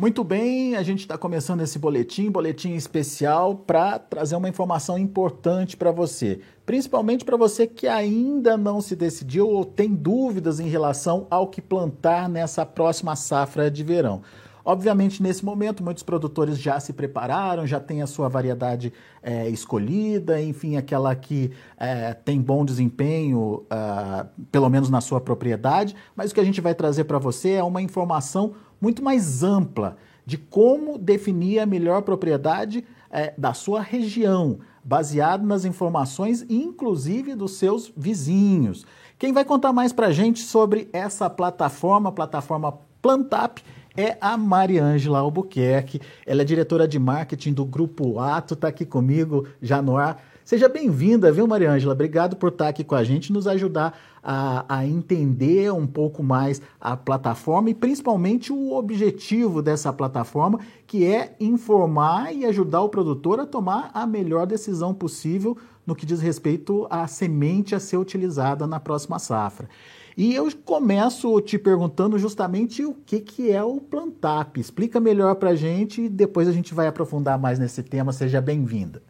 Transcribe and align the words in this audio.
Muito 0.00 0.22
bem, 0.22 0.76
a 0.76 0.82
gente 0.84 1.00
está 1.00 1.18
começando 1.18 1.60
esse 1.60 1.76
boletim, 1.76 2.30
boletim 2.30 2.74
especial, 2.74 3.56
para 3.56 3.98
trazer 3.98 4.36
uma 4.36 4.48
informação 4.48 4.96
importante 4.96 5.76
para 5.76 5.90
você, 5.90 6.38
principalmente 6.64 7.24
para 7.24 7.36
você 7.36 7.66
que 7.66 7.88
ainda 7.88 8.56
não 8.56 8.80
se 8.80 8.94
decidiu 8.94 9.48
ou 9.48 9.64
tem 9.64 9.92
dúvidas 9.92 10.60
em 10.60 10.68
relação 10.68 11.26
ao 11.28 11.48
que 11.48 11.60
plantar 11.60 12.28
nessa 12.28 12.64
próxima 12.64 13.16
safra 13.16 13.68
de 13.68 13.82
verão. 13.82 14.22
Obviamente, 14.64 15.22
nesse 15.22 15.44
momento, 15.44 15.82
muitos 15.82 16.02
produtores 16.02 16.60
já 16.60 16.78
se 16.78 16.92
prepararam, 16.92 17.66
já 17.66 17.80
tem 17.80 18.02
a 18.02 18.06
sua 18.06 18.28
variedade 18.28 18.92
é, 19.22 19.48
escolhida, 19.48 20.40
enfim, 20.42 20.76
aquela 20.76 21.16
que 21.16 21.50
é, 21.76 22.12
tem 22.12 22.38
bom 22.38 22.66
desempenho, 22.66 23.64
uh, 23.64 24.28
pelo 24.52 24.68
menos 24.68 24.90
na 24.90 25.00
sua 25.00 25.22
propriedade. 25.22 25.96
Mas 26.14 26.30
o 26.30 26.34
que 26.34 26.40
a 26.40 26.44
gente 26.44 26.60
vai 26.60 26.74
trazer 26.74 27.04
para 27.04 27.18
você 27.18 27.52
é 27.52 27.64
uma 27.64 27.80
informação 27.80 28.52
muito 28.80 29.02
mais 29.02 29.42
ampla 29.42 29.96
de 30.24 30.36
como 30.36 30.98
definir 30.98 31.58
a 31.58 31.66
melhor 31.66 32.02
propriedade 32.02 32.84
é, 33.10 33.32
da 33.38 33.54
sua 33.54 33.80
região, 33.80 34.58
baseado 34.84 35.46
nas 35.46 35.64
informações, 35.64 36.44
inclusive 36.48 37.34
dos 37.34 37.52
seus 37.52 37.92
vizinhos. 37.96 38.84
Quem 39.18 39.32
vai 39.32 39.44
contar 39.44 39.72
mais 39.72 39.92
para 39.92 40.08
a 40.08 40.12
gente 40.12 40.40
sobre 40.40 40.88
essa 40.92 41.28
plataforma, 41.28 42.12
plataforma 42.12 42.78
Plantap, 43.00 43.60
é 43.96 44.16
a 44.20 44.36
Mariângela 44.36 45.18
Albuquerque. 45.18 46.00
Ela 46.24 46.42
é 46.42 46.44
diretora 46.44 46.86
de 46.86 46.98
marketing 46.98 47.52
do 47.52 47.64
Grupo 47.64 48.20
Ato, 48.20 48.54
está 48.54 48.68
aqui 48.68 48.86
comigo 48.86 49.46
já 49.60 49.82
no 49.82 49.96
ar. 49.96 50.22
Seja 50.48 50.66
bem-vinda, 50.66 51.30
viu, 51.30 51.46
Mariângela? 51.46 51.92
Obrigado 51.92 52.34
por 52.34 52.48
estar 52.48 52.68
aqui 52.68 52.82
com 52.82 52.94
a 52.94 53.04
gente, 53.04 53.30
nos 53.30 53.46
ajudar 53.46 53.94
a, 54.22 54.64
a, 54.66 54.86
entender 54.86 55.70
um 55.70 55.86
pouco 55.86 56.22
mais 56.22 56.62
a 56.80 56.96
plataforma 56.96 57.68
e 57.68 57.74
principalmente 57.74 58.50
o 58.50 58.72
objetivo 58.72 59.60
dessa 59.60 59.92
plataforma, 59.92 60.58
que 60.86 61.04
é 61.04 61.36
informar 61.38 62.34
e 62.34 62.46
ajudar 62.46 62.80
o 62.80 62.88
produtor 62.88 63.38
a 63.40 63.44
tomar 63.44 63.90
a 63.92 64.06
melhor 64.06 64.46
decisão 64.46 64.94
possível 64.94 65.54
no 65.86 65.94
que 65.94 66.06
diz 66.06 66.22
respeito 66.22 66.86
à 66.88 67.06
semente 67.06 67.74
a 67.74 67.78
ser 67.78 67.98
utilizada 67.98 68.66
na 68.66 68.80
próxima 68.80 69.18
safra. 69.18 69.68
E 70.16 70.34
eu 70.34 70.48
começo 70.64 71.38
te 71.42 71.58
perguntando 71.58 72.18
justamente 72.18 72.82
o 72.86 72.94
que, 72.94 73.20
que 73.20 73.50
é 73.50 73.62
o 73.62 73.82
Plantap. 73.82 74.58
Explica 74.58 74.98
melhor 74.98 75.34
para 75.34 75.50
a 75.50 75.54
gente 75.54 76.04
e 76.04 76.08
depois 76.08 76.48
a 76.48 76.52
gente 76.52 76.72
vai 76.72 76.86
aprofundar 76.86 77.38
mais 77.38 77.58
nesse 77.58 77.82
tema. 77.82 78.14
Seja 78.14 78.40
bem-vinda. 78.40 79.02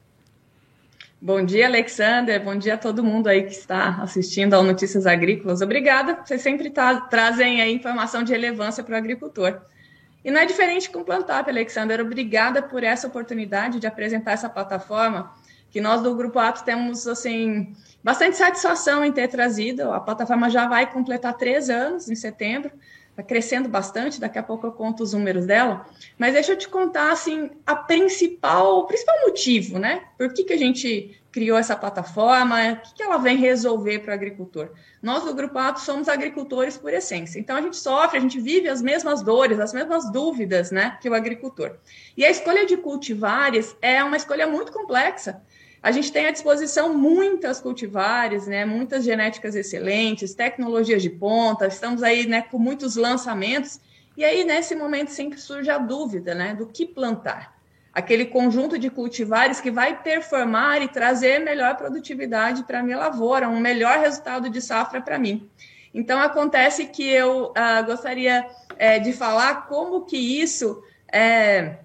Bom 1.20 1.44
dia, 1.44 1.66
Alexander. 1.66 2.40
Bom 2.44 2.54
dia 2.54 2.74
a 2.74 2.78
todo 2.78 3.02
mundo 3.02 3.26
aí 3.26 3.42
que 3.42 3.50
está 3.50 4.00
assistindo 4.00 4.54
ao 4.54 4.62
Notícias 4.62 5.04
Agrícolas. 5.04 5.60
Obrigada. 5.60 6.20
Vocês 6.24 6.40
sempre 6.40 6.70
tá, 6.70 7.00
trazem 7.00 7.60
aí 7.60 7.74
informação 7.74 8.22
de 8.22 8.30
relevância 8.30 8.84
para 8.84 8.94
o 8.94 8.96
agricultor. 8.96 9.60
E 10.24 10.30
não 10.30 10.40
é 10.40 10.46
diferente 10.46 10.88
com 10.88 11.00
o 11.00 11.04
Plantap, 11.04 11.50
Alexander. 11.50 12.00
Obrigada 12.00 12.62
por 12.62 12.84
essa 12.84 13.08
oportunidade 13.08 13.80
de 13.80 13.86
apresentar 13.88 14.30
essa 14.30 14.48
plataforma 14.48 15.32
que 15.72 15.80
nós 15.80 16.02
do 16.02 16.14
Grupo 16.14 16.38
Atos 16.38 16.62
temos 16.62 17.04
assim 17.08 17.74
bastante 18.02 18.36
satisfação 18.36 19.04
em 19.04 19.10
ter 19.10 19.26
trazido. 19.26 19.90
A 19.90 19.98
plataforma 19.98 20.48
já 20.48 20.68
vai 20.68 20.88
completar 20.88 21.36
três 21.36 21.68
anos 21.68 22.08
em 22.08 22.14
setembro, 22.14 22.70
está 23.18 23.22
crescendo 23.22 23.68
bastante. 23.68 24.20
Daqui 24.20 24.38
a 24.38 24.42
pouco 24.42 24.66
eu 24.66 24.72
conto 24.72 25.02
os 25.02 25.12
números 25.12 25.44
dela. 25.44 25.86
Mas 26.16 26.34
deixa 26.34 26.52
eu 26.52 26.56
te 26.56 26.68
contar 26.68 27.10
assim 27.10 27.50
a 27.66 27.74
principal, 27.74 28.78
o 28.78 28.86
principal 28.86 29.16
motivo, 29.26 29.78
né? 29.78 30.04
Por 30.16 30.32
que, 30.32 30.44
que 30.44 30.52
a 30.52 30.56
gente 30.56 31.20
criou 31.32 31.58
essa 31.58 31.76
plataforma? 31.76 32.72
O 32.72 32.76
que, 32.76 32.94
que 32.94 33.02
ela 33.02 33.18
vem 33.18 33.36
resolver 33.36 34.00
para 34.00 34.12
o 34.12 34.14
agricultor? 34.14 34.70
Nós 35.02 35.24
do 35.24 35.34
Grupo 35.34 35.58
Atos 35.58 35.82
somos 35.82 36.08
agricultores 36.08 36.76
por 36.76 36.92
essência. 36.92 37.38
Então 37.40 37.56
a 37.56 37.60
gente 37.60 37.76
sofre, 37.76 38.18
a 38.18 38.20
gente 38.20 38.40
vive 38.40 38.68
as 38.68 38.80
mesmas 38.80 39.22
dores, 39.22 39.58
as 39.58 39.72
mesmas 39.72 40.10
dúvidas, 40.12 40.70
né, 40.70 40.96
que 41.00 41.10
o 41.10 41.14
agricultor. 41.14 41.76
E 42.16 42.24
a 42.24 42.30
escolha 42.30 42.66
de 42.66 42.76
cultivares 42.76 43.76
é 43.82 44.02
uma 44.02 44.16
escolha 44.16 44.46
muito 44.46 44.72
complexa 44.72 45.42
a 45.82 45.90
gente 45.92 46.12
tem 46.12 46.26
à 46.26 46.30
disposição 46.30 46.92
muitas 46.92 47.60
cultivares, 47.60 48.46
né, 48.46 48.64
muitas 48.64 49.04
genéticas 49.04 49.54
excelentes, 49.54 50.34
tecnologias 50.34 51.02
de 51.02 51.10
ponta, 51.10 51.66
estamos 51.66 52.02
aí 52.02 52.26
né, 52.26 52.42
com 52.42 52.58
muitos 52.58 52.96
lançamentos, 52.96 53.80
e 54.16 54.24
aí 54.24 54.44
nesse 54.44 54.74
momento 54.74 55.10
sempre 55.10 55.38
surge 55.38 55.70
a 55.70 55.78
dúvida 55.78 56.34
né, 56.34 56.54
do 56.54 56.66
que 56.66 56.84
plantar. 56.84 57.56
Aquele 57.92 58.26
conjunto 58.26 58.78
de 58.78 58.90
cultivares 58.90 59.60
que 59.60 59.70
vai 59.70 60.02
performar 60.02 60.82
e 60.82 60.88
trazer 60.88 61.38
melhor 61.40 61.76
produtividade 61.76 62.64
para 62.64 62.80
a 62.80 62.82
minha 62.82 62.98
lavoura, 62.98 63.48
um 63.48 63.60
melhor 63.60 63.98
resultado 63.98 64.50
de 64.50 64.60
safra 64.60 65.00
para 65.00 65.18
mim. 65.18 65.48
Então 65.94 66.20
acontece 66.20 66.86
que 66.86 67.08
eu 67.08 67.46
uh, 67.46 67.86
gostaria 67.86 68.46
uh, 68.72 69.02
de 69.02 69.12
falar 69.12 69.66
como 69.66 70.04
que 70.04 70.16
isso 70.16 70.82
é, 71.12 71.78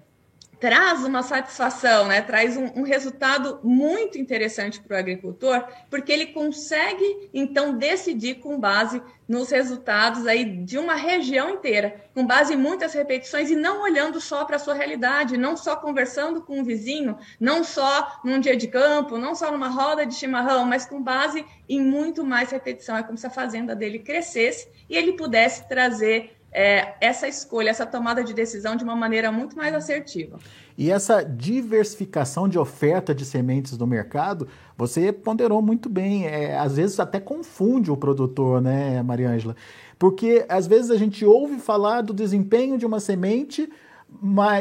traz 0.64 1.04
uma 1.04 1.22
satisfação, 1.22 2.06
né? 2.06 2.22
traz 2.22 2.56
um, 2.56 2.70
um 2.74 2.82
resultado 2.84 3.60
muito 3.62 4.16
interessante 4.16 4.80
para 4.80 4.96
o 4.96 4.98
agricultor, 4.98 5.62
porque 5.90 6.10
ele 6.10 6.28
consegue 6.28 7.28
então 7.34 7.76
decidir 7.76 8.36
com 8.36 8.58
base 8.58 9.02
nos 9.28 9.50
resultados 9.50 10.26
aí 10.26 10.42
de 10.64 10.78
uma 10.78 10.94
região 10.94 11.50
inteira, 11.50 12.06
com 12.14 12.26
base 12.26 12.54
em 12.54 12.56
muitas 12.56 12.94
repetições 12.94 13.50
e 13.50 13.54
não 13.54 13.82
olhando 13.82 14.18
só 14.22 14.46
para 14.46 14.56
a 14.56 14.58
sua 14.58 14.72
realidade, 14.72 15.36
não 15.36 15.54
só 15.54 15.76
conversando 15.76 16.40
com 16.40 16.62
o 16.62 16.64
vizinho, 16.64 17.18
não 17.38 17.62
só 17.62 18.20
num 18.24 18.40
dia 18.40 18.56
de 18.56 18.66
campo, 18.66 19.18
não 19.18 19.34
só 19.34 19.52
numa 19.52 19.68
roda 19.68 20.06
de 20.06 20.14
chimarrão, 20.14 20.64
mas 20.64 20.86
com 20.86 21.02
base 21.02 21.44
em 21.68 21.78
muito 21.78 22.24
mais 22.24 22.50
repetição. 22.50 22.96
É 22.96 23.02
como 23.02 23.18
se 23.18 23.26
a 23.26 23.30
fazenda 23.30 23.76
dele 23.76 23.98
crescesse 23.98 24.66
e 24.88 24.96
ele 24.96 25.12
pudesse 25.12 25.68
trazer 25.68 26.38
é, 26.54 26.94
essa 27.00 27.26
escolha, 27.26 27.68
essa 27.68 27.84
tomada 27.84 28.22
de 28.22 28.32
decisão 28.32 28.76
de 28.76 28.84
uma 28.84 28.94
maneira 28.94 29.32
muito 29.32 29.56
mais 29.56 29.74
assertiva. 29.74 30.38
E 30.78 30.90
essa 30.90 31.22
diversificação 31.22 32.48
de 32.48 32.58
oferta 32.58 33.12
de 33.12 33.24
sementes 33.24 33.76
no 33.76 33.86
mercado, 33.86 34.46
você 34.76 35.12
ponderou 35.12 35.60
muito 35.60 35.88
bem. 35.88 36.26
É, 36.26 36.56
às 36.56 36.76
vezes 36.76 37.00
até 37.00 37.18
confunde 37.18 37.90
o 37.90 37.96
produtor, 37.96 38.62
né, 38.62 39.02
Mariângela? 39.02 39.56
Porque 39.98 40.46
às 40.48 40.66
vezes 40.66 40.92
a 40.92 40.96
gente 40.96 41.24
ouve 41.24 41.58
falar 41.58 42.02
do 42.02 42.14
desempenho 42.14 42.78
de 42.78 42.86
uma 42.86 43.00
semente 43.00 43.68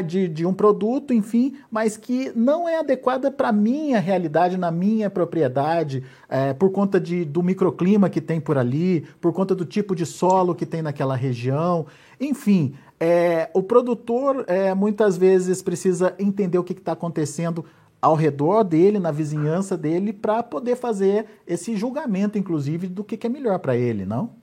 de, 0.05 0.27
de 0.27 0.45
um 0.45 0.53
produto, 0.53 1.13
enfim, 1.13 1.55
mas 1.69 1.97
que 1.97 2.31
não 2.35 2.67
é 2.67 2.79
adequada 2.79 3.31
para 3.31 3.49
a 3.49 3.53
minha 3.53 3.99
realidade, 3.99 4.57
na 4.57 4.71
minha 4.71 5.09
propriedade, 5.09 6.03
é, 6.27 6.53
por 6.53 6.71
conta 6.71 6.99
de, 6.99 7.23
do 7.25 7.41
microclima 7.41 8.09
que 8.09 8.21
tem 8.21 8.39
por 8.39 8.57
ali, 8.57 9.05
por 9.21 9.33
conta 9.33 9.55
do 9.55 9.65
tipo 9.65 9.95
de 9.95 10.05
solo 10.05 10.55
que 10.55 10.65
tem 10.65 10.81
naquela 10.81 11.15
região. 11.15 11.85
Enfim, 12.19 12.73
é, 12.99 13.49
o 13.53 13.61
produtor 13.61 14.45
é, 14.47 14.73
muitas 14.73 15.17
vezes 15.17 15.61
precisa 15.61 16.13
entender 16.17 16.57
o 16.57 16.63
que 16.63 16.73
está 16.73 16.93
acontecendo 16.93 17.65
ao 18.01 18.15
redor 18.15 18.63
dele, 18.63 18.99
na 18.99 19.11
vizinhança 19.11 19.77
dele, 19.77 20.11
para 20.11 20.43
poder 20.43 20.75
fazer 20.75 21.25
esse 21.47 21.75
julgamento, 21.77 22.37
inclusive, 22.37 22.87
do 22.87 23.03
que, 23.03 23.15
que 23.15 23.27
é 23.27 23.29
melhor 23.29 23.59
para 23.59 23.77
ele, 23.77 24.05
não? 24.05 24.42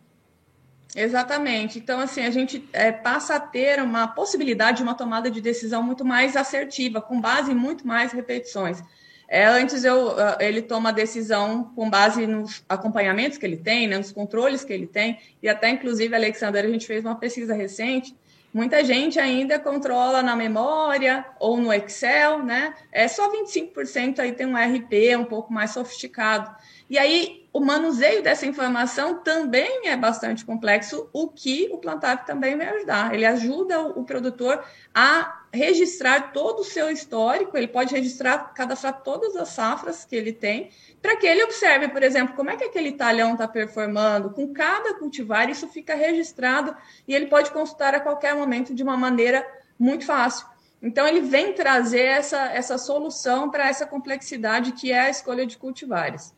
Exatamente. 0.94 1.78
Então, 1.78 2.00
assim, 2.00 2.22
a 2.22 2.30
gente 2.30 2.68
é, 2.72 2.90
passa 2.90 3.36
a 3.36 3.40
ter 3.40 3.80
uma 3.80 4.08
possibilidade 4.08 4.78
de 4.78 4.82
uma 4.82 4.94
tomada 4.94 5.30
de 5.30 5.40
decisão 5.40 5.82
muito 5.82 6.04
mais 6.04 6.36
assertiva, 6.36 7.00
com 7.00 7.20
base 7.20 7.52
em 7.52 7.54
muito 7.54 7.86
mais 7.86 8.12
repetições. 8.12 8.82
É, 9.28 9.46
antes 9.46 9.84
eu, 9.84 10.18
ah, 10.18 10.38
ele 10.40 10.60
toma 10.60 10.88
a 10.88 10.92
decisão 10.92 11.72
com 11.76 11.88
base 11.88 12.26
nos 12.26 12.64
acompanhamentos 12.68 13.38
que 13.38 13.46
ele 13.46 13.56
tem, 13.56 13.86
né, 13.86 13.96
nos 13.96 14.10
controles 14.10 14.64
que 14.64 14.72
ele 14.72 14.88
tem, 14.88 15.20
e 15.40 15.48
até, 15.48 15.70
inclusive, 15.70 16.12
Alexander, 16.12 16.64
a 16.64 16.68
gente 16.68 16.84
fez 16.84 17.04
uma 17.04 17.14
pesquisa 17.14 17.54
recente, 17.54 18.12
muita 18.52 18.84
gente 18.84 19.20
ainda 19.20 19.56
controla 19.60 20.20
na 20.20 20.34
memória 20.34 21.24
ou 21.38 21.56
no 21.56 21.72
Excel, 21.72 22.42
né? 22.42 22.74
É 22.90 23.06
só 23.06 23.30
25% 23.30 24.18
aí 24.18 24.32
tem 24.32 24.48
um 24.48 24.56
RP 24.56 25.16
um 25.16 25.24
pouco 25.24 25.52
mais 25.52 25.70
sofisticado. 25.70 26.52
E 26.88 26.98
aí, 26.98 27.39
o 27.52 27.58
manuseio 27.58 28.22
dessa 28.22 28.46
informação 28.46 29.18
também 29.22 29.88
é 29.88 29.96
bastante 29.96 30.44
complexo, 30.44 31.10
o 31.12 31.26
que 31.26 31.68
o 31.72 31.78
Plantap 31.78 32.24
também 32.24 32.56
vai 32.56 32.68
ajudar. 32.68 33.12
Ele 33.12 33.26
ajuda 33.26 33.80
o, 33.80 34.04
produtor 34.04 34.64
a 34.94 35.42
registrar 35.52 36.32
todo 36.32 36.60
o 36.60 36.64
seu 36.64 36.90
histórico, 36.90 37.56
ele 37.56 37.66
pode 37.66 37.92
registrar, 37.92 38.54
cadastrar 38.54 39.02
todas 39.02 39.34
as 39.34 39.48
safras 39.48 40.04
que 40.04 40.14
ele 40.14 40.32
tem, 40.32 40.70
para 41.02 41.16
que 41.16 41.26
ele 41.26 41.42
observe, 41.42 41.88
por 41.88 42.04
exemplo, 42.04 42.36
como 42.36 42.50
é 42.50 42.56
que 42.56 42.64
aquele 42.64 42.92
talhão 42.92 43.32
está 43.32 43.48
performando 43.48 44.30
com 44.30 44.52
cada 44.52 44.94
cultivar, 44.94 45.50
isso 45.50 45.66
fica 45.66 45.94
registrado 45.96 46.76
e 47.06 47.14
ele 47.14 47.26
pode 47.26 47.50
consultar 47.50 47.96
a 47.96 48.00
qualquer 48.00 48.34
momento 48.34 48.72
de 48.72 48.82
uma 48.82 48.96
maneira 48.96 49.44
muito 49.76 50.06
fácil. 50.06 50.46
Então, 50.80 51.06
ele 51.06 51.20
vem 51.20 51.52
trazer 51.52 52.04
essa, 52.04 52.46
essa 52.52 52.78
solução 52.78 53.50
para 53.50 53.68
essa 53.68 53.86
complexidade 53.86 54.72
que 54.72 54.92
é 54.92 55.00
a 55.00 55.10
escolha 55.10 55.44
de 55.44 55.58
cultivares. 55.58 56.32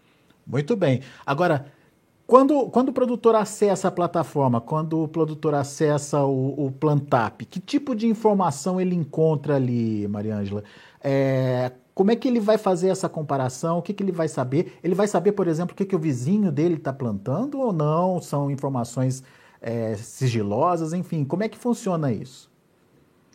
Muito 0.52 0.76
bem. 0.76 1.00
Agora, 1.24 1.64
quando, 2.26 2.68
quando 2.68 2.90
o 2.90 2.92
produtor 2.92 3.34
acessa 3.34 3.88
a 3.88 3.90
plataforma, 3.90 4.60
quando 4.60 5.02
o 5.02 5.08
produtor 5.08 5.54
acessa 5.54 6.22
o, 6.24 6.66
o 6.66 6.70
Plantap, 6.70 7.46
que 7.46 7.58
tipo 7.58 7.94
de 7.94 8.06
informação 8.06 8.78
ele 8.78 8.94
encontra 8.94 9.56
ali, 9.56 10.06
Mariângela? 10.06 10.62
É, 11.02 11.72
como 11.94 12.10
é 12.10 12.16
que 12.16 12.28
ele 12.28 12.38
vai 12.38 12.58
fazer 12.58 12.90
essa 12.90 13.08
comparação? 13.08 13.78
O 13.78 13.82
que, 13.82 13.94
que 13.94 14.02
ele 14.02 14.12
vai 14.12 14.28
saber? 14.28 14.78
Ele 14.84 14.94
vai 14.94 15.08
saber, 15.08 15.32
por 15.32 15.48
exemplo, 15.48 15.72
o 15.72 15.76
que, 15.76 15.86
que 15.86 15.96
o 15.96 15.98
vizinho 15.98 16.52
dele 16.52 16.74
está 16.74 16.92
plantando 16.92 17.58
ou 17.58 17.72
não? 17.72 18.20
São 18.20 18.50
informações 18.50 19.22
é, 19.58 19.94
sigilosas? 19.96 20.92
Enfim, 20.92 21.24
como 21.24 21.44
é 21.44 21.48
que 21.48 21.56
funciona 21.56 22.12
isso? 22.12 22.52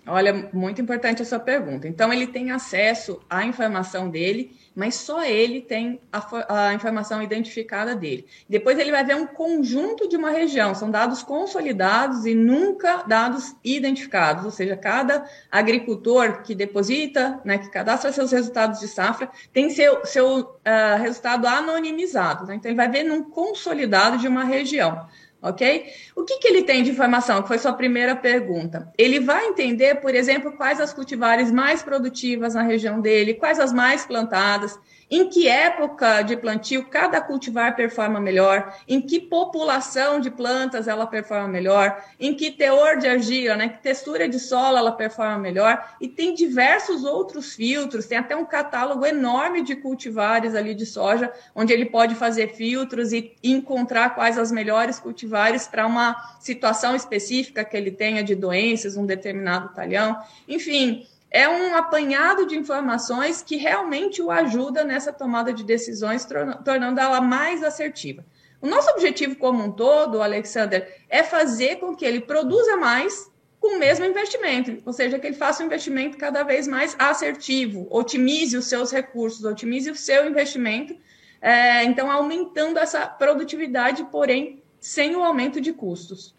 Olha, 0.08 0.50
muito 0.54 0.82
importante 0.82 1.22
a 1.22 1.26
sua 1.26 1.40
pergunta. 1.40 1.88
Então, 1.88 2.14
ele 2.14 2.28
tem 2.28 2.52
acesso 2.52 3.20
à 3.30 3.44
informação 3.44 4.10
dele, 4.10 4.56
mas 4.78 4.94
só 4.94 5.24
ele 5.24 5.60
tem 5.60 6.00
a, 6.14 6.68
a, 6.68 6.74
informação 6.76 7.20
identificada 7.20 7.96
dele. 7.96 8.28
Depois, 8.48 8.78
ele 8.78 8.92
vai 8.92 9.04
ver 9.04 9.16
um 9.16 9.26
conjunto 9.26 10.08
de 10.08 10.16
uma 10.16 10.30
região, 10.30 10.76
são 10.76 10.92
dados 10.92 11.24
consolidados 11.24 12.28
e 12.28 12.36
nunca 12.36 12.98
dados 13.08 13.56
identificados, 13.64 14.46
ou 14.46 14.52
seja, 14.52 14.78
cada 14.78 15.26
agricultor 15.52 16.44
que 16.44 16.54
deposita, 16.54 17.42
né, 17.44 17.58
que 17.58 17.72
cadastra 17.72 18.12
seus 18.12 18.32
resultados 18.32 18.80
de 18.80 18.88
safra, 18.88 19.32
tem 19.52 19.72
seu, 19.72 20.06
seu 20.06 20.42
uh, 20.42 21.02
resultado 21.02 21.48
anonimizado. 21.48 22.46
Né? 22.46 22.54
Então, 22.54 22.70
ele 22.70 22.78
vai 22.78 22.88
ver 22.88 23.02
num 23.02 23.24
consolidado 23.24 24.20
de 24.20 24.28
uma 24.28 24.44
região 24.44 25.08
ok? 25.42 25.86
O 26.16 26.24
que, 26.24 26.38
que 26.40 26.48
ele 26.48 26.64
tem 26.64 26.84
de 26.84 26.92
informação? 26.92 27.42
Que 27.42 27.48
foi 27.48 27.58
sua 27.58 27.74
primeira 27.74 28.16
pergunta. 28.16 28.92
Ele 28.98 29.20
vai 29.20 29.48
entender, 29.48 29.96
por 29.96 30.14
exemplo, 30.14 30.52
quais 30.54 30.80
as 30.80 30.94
cultivares 30.94 31.52
mais 31.52 31.84
produtivas 31.84 32.54
na 32.54 32.64
região 32.64 33.00
dele, 33.00 33.34
quais 33.34 33.60
as 33.60 33.72
mais 33.72 34.06
plantadas, 34.06 34.80
em 35.10 35.30
que 35.30 35.48
época 35.48 36.22
de 36.22 36.36
plantio 36.36 36.86
cada 36.86 37.22
cultivar 37.22 37.76
performa 37.76 38.20
melhor, 38.20 38.76
em 38.88 39.00
que 39.00 39.20
população 39.20 40.20
de 40.20 40.30
plantas 40.30 40.88
ela 40.88 41.08
performa 41.08 41.48
melhor, 41.48 42.04
em 42.20 42.34
que 42.34 42.52
teor 42.52 42.98
de 42.98 43.08
argila, 43.08 43.56
né, 43.56 43.70
que 43.70 43.82
textura 43.82 44.28
de 44.28 44.40
solo 44.40 44.78
ela 44.78 44.92
performa 44.92 45.38
melhor, 45.38 45.96
e 46.02 46.08
tem 46.08 46.34
diversos 46.34 47.04
outros 47.04 47.56
filtros, 47.56 48.06
tem 48.06 48.18
até 48.18 48.36
um 48.36 48.46
catálogo 48.46 49.06
enorme 49.06 49.62
de 49.62 49.76
cultivares 49.76 50.54
ali 50.54 50.74
de 50.74 50.86
soja, 50.86 51.32
onde 51.56 51.72
ele 51.72 51.86
pode 51.86 52.16
fazer 52.16 52.54
filtros 52.56 53.14
e 53.14 53.36
encontrar 53.44 54.14
quais 54.14 54.38
as 54.38 54.52
melhores 54.52 55.00
cultivares 55.00 55.68
para 55.68 55.88
uma 55.88 56.16
situação 56.40 56.96
específica 56.96 57.64
que 57.64 57.78
ele 57.78 57.92
tenha 57.92 58.24
de 58.24 58.36
doenças, 58.36 58.98
um 58.98 59.06
determinado 59.06 59.74
talhão, 59.74 60.18
enfim, 60.48 61.06
é 61.30 61.48
um 61.48 61.76
apanhado 61.76 62.46
de 62.46 62.58
informações 62.58 63.42
que 63.42 63.58
realmente 63.58 64.22
o 64.22 64.32
ajuda 64.32 64.84
nessa 64.84 65.12
tomada 65.12 65.54
de 65.54 65.64
decisões, 65.64 66.26
tornando 66.64 67.00
ela 67.00 67.20
mais 67.20 67.64
assertiva. 67.64 68.26
O 68.62 68.68
nosso 68.68 68.90
objetivo 68.92 69.36
como 69.36 69.64
um 69.64 69.72
todo, 69.72 70.22
Alexander, 70.22 71.04
é 71.10 71.24
fazer 71.24 71.78
com 71.78 71.96
que 71.96 72.06
ele 72.06 72.22
produza 72.22 72.76
mais 72.78 73.30
com 73.60 73.76
o 73.76 73.80
mesmo 73.80 74.06
investimento, 74.06 74.82
ou 74.86 74.94
seja, 74.94 75.20
que 75.20 75.28
ele 75.28 75.36
faça 75.36 75.64
um 75.64 75.66
investimento 75.66 76.18
cada 76.18 76.44
vez 76.44 76.68
mais 76.68 76.96
assertivo, 76.98 77.88
otimize 77.90 78.56
os 78.56 78.66
seus 78.66 78.92
recursos, 78.92 79.44
otimize 79.44 79.90
o 79.90 79.96
seu 79.96 80.28
investimento, 80.28 80.96
é, 81.42 81.84
então 81.84 82.10
aumentando 82.10 82.78
essa 82.80 83.06
produtividade, 83.08 84.06
porém 84.12 84.62
sem 84.80 85.16
o 85.16 85.24
aumento 85.24 85.60
de 85.60 85.74
custos. 85.74 86.36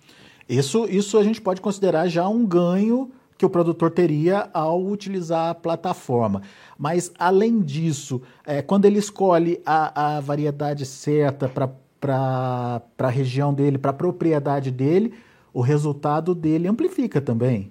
Isso, 0.48 0.86
isso 0.88 1.18
a 1.18 1.24
gente 1.24 1.40
pode 1.40 1.60
considerar 1.60 2.08
já 2.08 2.26
um 2.28 2.46
ganho 2.46 3.12
que 3.38 3.46
o 3.46 3.50
produtor 3.50 3.92
teria 3.92 4.50
ao 4.52 4.84
utilizar 4.84 5.50
a 5.50 5.54
plataforma. 5.54 6.42
Mas, 6.76 7.12
além 7.16 7.60
disso, 7.60 8.20
é, 8.44 8.60
quando 8.60 8.84
ele 8.84 8.98
escolhe 8.98 9.62
a, 9.64 10.16
a 10.16 10.20
variedade 10.20 10.84
certa 10.84 11.48
para 11.48 12.82
a 12.98 13.08
região 13.08 13.54
dele, 13.54 13.78
para 13.78 13.92
a 13.92 13.94
propriedade 13.94 14.72
dele, 14.72 15.14
o 15.54 15.60
resultado 15.60 16.34
dele 16.34 16.66
amplifica 16.66 17.20
também. 17.20 17.70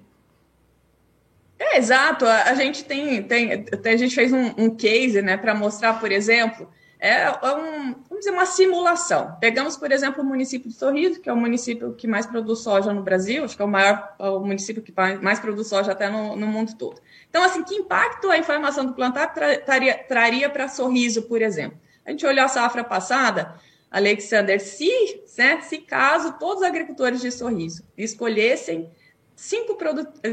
É, 1.60 1.78
exato. 1.78 2.26
A, 2.26 2.44
a 2.44 2.56
gente 2.56 2.86
tem, 2.86 3.22
tem, 3.24 3.66
a 3.84 3.98
gente 3.98 4.16
fez 4.16 4.32
um, 4.32 4.54
um 4.58 4.70
case 4.70 5.22
né, 5.22 5.36
para 5.36 5.54
mostrar, 5.54 6.00
por 6.00 6.14
exemplo, 6.14 6.70
é, 7.00 7.24
é 7.24 7.56
um, 7.56 7.94
vamos 7.94 8.20
dizer, 8.20 8.32
uma 8.32 8.46
simulação. 8.46 9.38
Pegamos, 9.40 9.78
por 9.78 9.92
exemplo, 9.92 10.24
o 10.24 10.26
município 10.26 10.70
de 10.70 10.76
Sorriso, 10.76 11.22
que 11.22 11.30
é 11.30 11.34
o 11.34 11.38
município 11.38 11.94
que 11.94 12.08
mais 12.08 12.26
produz 12.26 12.60
soja 12.60 12.92
no 12.92 13.04
Brasil, 13.04 13.44
acho 13.44 13.56
que 13.56 13.62
é 13.62 13.66
o 13.66 13.68
maior 13.68 14.16
o 14.18 14.40
município 14.40 14.82
que 14.82 14.94
mais 15.22 15.40
produz 15.40 15.68
soja 15.68 15.92
até 15.92 16.10
no, 16.10 16.36
no 16.36 16.48
mundo 16.48 16.76
todo. 16.76 17.00
Então, 17.30 17.44
assim, 17.44 17.64
que 17.64 17.76
impacto 17.76 18.30
a 18.32 18.38
informação 18.38 18.86
do 18.86 18.94
plantar 18.94 19.28
tra, 19.34 19.60
traria, 19.60 19.98
traria 20.08 20.50
para 20.50 20.68
Sorriso, 20.68 21.24
por 21.24 21.42
exemplo? 21.42 21.78
A 22.04 22.10
gente 22.10 22.26
olhou 22.26 22.46
a 22.46 22.48
safra 22.48 22.84
passada, 22.84 23.56
Alexander, 23.92 24.60
se, 24.60 24.90
né, 25.38 25.62
se 25.62 25.78
caso 25.80 26.34
todos 26.40 26.62
os 26.62 26.68
agricultores 26.68 27.22
de 27.22 27.32
Sorriso 27.32 27.84
escolhessem 27.96 28.90
cinco, 29.36 29.78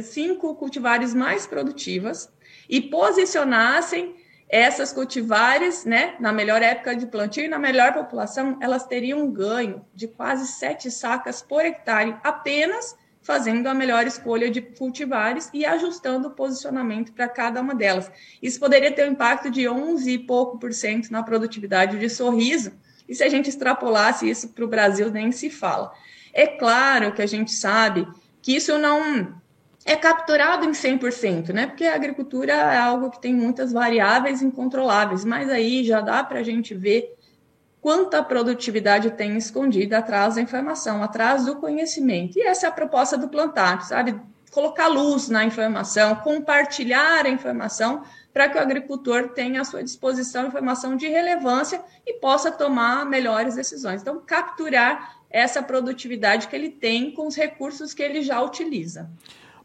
cinco 0.03 0.55
cultivares 0.55 1.13
mais 1.13 1.47
produtivas 1.47 2.33
e 2.69 2.81
posicionassem 2.81 4.17
essas 4.49 4.93
cultivares, 4.93 5.85
né, 5.85 6.15
na 6.21 6.33
melhor 6.33 6.63
época 6.63 6.95
de 6.95 7.07
plantio 7.07 7.45
e 7.45 7.49
na 7.49 7.59
melhor 7.59 7.93
população, 7.93 8.59
elas 8.61 8.87
teriam 8.87 9.21
um 9.21 9.31
ganho 9.31 9.85
de 9.95 10.07
quase 10.07 10.47
sete 10.47 10.91
sacas 10.91 11.43
por 11.43 11.65
hectare, 11.65 12.17
apenas 12.23 12.97
fazendo 13.21 13.67
a 13.69 13.75
melhor 13.75 14.07
escolha 14.07 14.51
de 14.51 14.61
cultivares 14.61 15.49
e 15.53 15.65
ajustando 15.65 16.29
o 16.29 16.31
posicionamento 16.31 17.13
para 17.13 17.27
cada 17.27 17.61
uma 17.61 17.75
delas. 17.75 18.11
Isso 18.43 18.61
poderia 18.61 18.93
ter 18.93 19.09
um 19.09 19.13
impacto 19.13 19.51
de 19.51 19.67
11 19.67 20.11
e 20.11 20.19
pouco 20.19 20.59
por 20.59 20.75
cento 20.75 21.11
na 21.11 21.23
produtividade 21.23 21.99
de 21.99 22.11
sorriso, 22.11 22.73
e 23.09 23.15
se 23.15 23.23
a 23.23 23.29
gente 23.29 23.49
extrapolasse 23.49 24.29
isso 24.29 24.49
para 24.51 24.65
o 24.65 24.69
Brasil, 24.69 25.11
nem 25.11 25.33
se 25.33 25.51
fala. 25.51 25.93
É 26.33 26.47
claro 26.47 27.13
que 27.13 27.23
a 27.23 27.27
gente 27.27 27.53
sabe 27.53 28.07
que 28.43 28.57
isso 28.57 28.77
não 28.79 29.41
é 29.85 29.97
capturado 29.97 30.65
em 30.65 30.73
100%, 30.73 31.53
né? 31.53 31.67
Porque 31.67 31.85
a 31.85 31.95
agricultura 31.95 32.53
é 32.53 32.79
algo 32.79 33.11
que 33.11 33.21
tem 33.21 33.35
muitas 33.35 33.71
variáveis 33.73 34.41
incontroláveis, 34.41 35.25
mas 35.25 35.51
aí 35.51 35.85
já 35.85 36.01
dá 36.01 36.25
para 36.25 36.41
a 36.41 36.43
gente 36.43 36.75
ver 36.75 37.15
quanta 37.83 38.23
produtividade 38.23 39.11
tem 39.11 39.37
escondida 39.37 39.99
atrás 39.99 40.37
da 40.37 40.41
informação, 40.41 41.03
atrás 41.03 41.45
do 41.45 41.57
conhecimento. 41.57 42.39
E 42.39 42.43
essa 42.43 42.65
é 42.65 42.69
a 42.71 42.73
proposta 42.73 43.19
do 43.19 43.29
Plantar, 43.29 43.83
sabe? 43.83 44.19
Colocar 44.51 44.87
luz 44.87 45.29
na 45.29 45.45
informação, 45.45 46.15
compartilhar 46.17 47.27
a 47.27 47.29
informação 47.29 48.03
para 48.33 48.49
que 48.49 48.57
o 48.57 48.61
agricultor 48.61 49.29
tenha 49.29 49.61
à 49.61 49.65
sua 49.65 49.85
disposição 49.85 50.47
informação 50.47 50.97
de 50.97 51.09
relevância 51.09 51.83
e 52.07 52.15
possa 52.15 52.51
tomar 52.51 53.05
melhores 53.05 53.55
decisões. 53.55 54.01
Então, 54.01 54.23
capturar 54.25 55.19
essa 55.29 55.63
produtividade 55.63 56.49
que 56.49 56.57
ele 56.57 56.71
tem 56.71 57.11
com 57.11 57.27
os 57.27 57.37
recursos 57.37 57.93
que 57.93 58.03
ele 58.03 58.23
já 58.23 58.41
utiliza. 58.41 59.11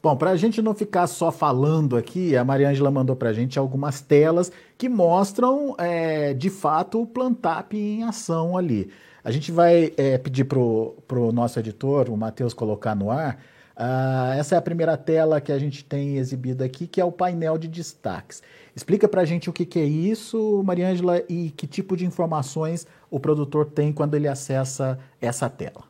Bom, 0.01 0.15
para 0.15 0.29
a 0.29 0.37
gente 0.37 0.61
não 0.61 0.73
ficar 0.73 1.07
só 1.07 1.29
falando 1.29 1.97
aqui, 1.97 2.35
a 2.37 2.45
Maria 2.45 2.69
Ângela 2.69 2.89
mandou 2.89 3.17
para 3.17 3.29
a 3.29 3.33
gente 3.33 3.59
algumas 3.59 3.99
telas 3.99 4.49
que 4.77 4.87
mostram, 4.87 5.75
é, 5.77 6.33
de 6.33 6.49
fato, 6.49 7.01
o 7.01 7.05
Plantap 7.05 7.73
em 7.73 8.03
ação 8.03 8.57
ali. 8.57 8.89
A 9.21 9.29
gente 9.29 9.51
vai 9.51 9.91
é, 9.97 10.17
pedir 10.17 10.45
para 10.45 10.57
o 10.57 11.31
nosso 11.33 11.59
editor, 11.59 12.09
o 12.09 12.15
Matheus, 12.15 12.53
colocar 12.53 12.95
no 12.95 13.11
ar. 13.11 13.43
Uh, 13.75 14.33
essa 14.37 14.55
é 14.55 14.57
a 14.57 14.61
primeira 14.61 14.97
tela 14.97 15.41
que 15.41 15.51
a 15.51 15.59
gente 15.59 15.83
tem 15.83 16.17
exibida 16.17 16.63
aqui, 16.63 16.87
que 16.87 17.01
é 17.01 17.05
o 17.05 17.11
painel 17.11 17.57
de 17.57 17.67
destaques. 17.67 18.41
Explica 18.73 19.07
para 19.07 19.21
a 19.21 19.25
gente 19.25 19.49
o 19.49 19.53
que, 19.53 19.65
que 19.65 19.79
é 19.79 19.85
isso, 19.85 20.63
Maria 20.65 20.89
Ângela, 20.89 21.21
e 21.27 21.49
que 21.51 21.67
tipo 21.67 21.97
de 21.97 22.05
informações 22.05 22.87
o 23.11 23.19
produtor 23.19 23.65
tem 23.65 23.91
quando 23.91 24.15
ele 24.15 24.29
acessa 24.29 24.97
essa 25.21 25.49
tela. 25.49 25.88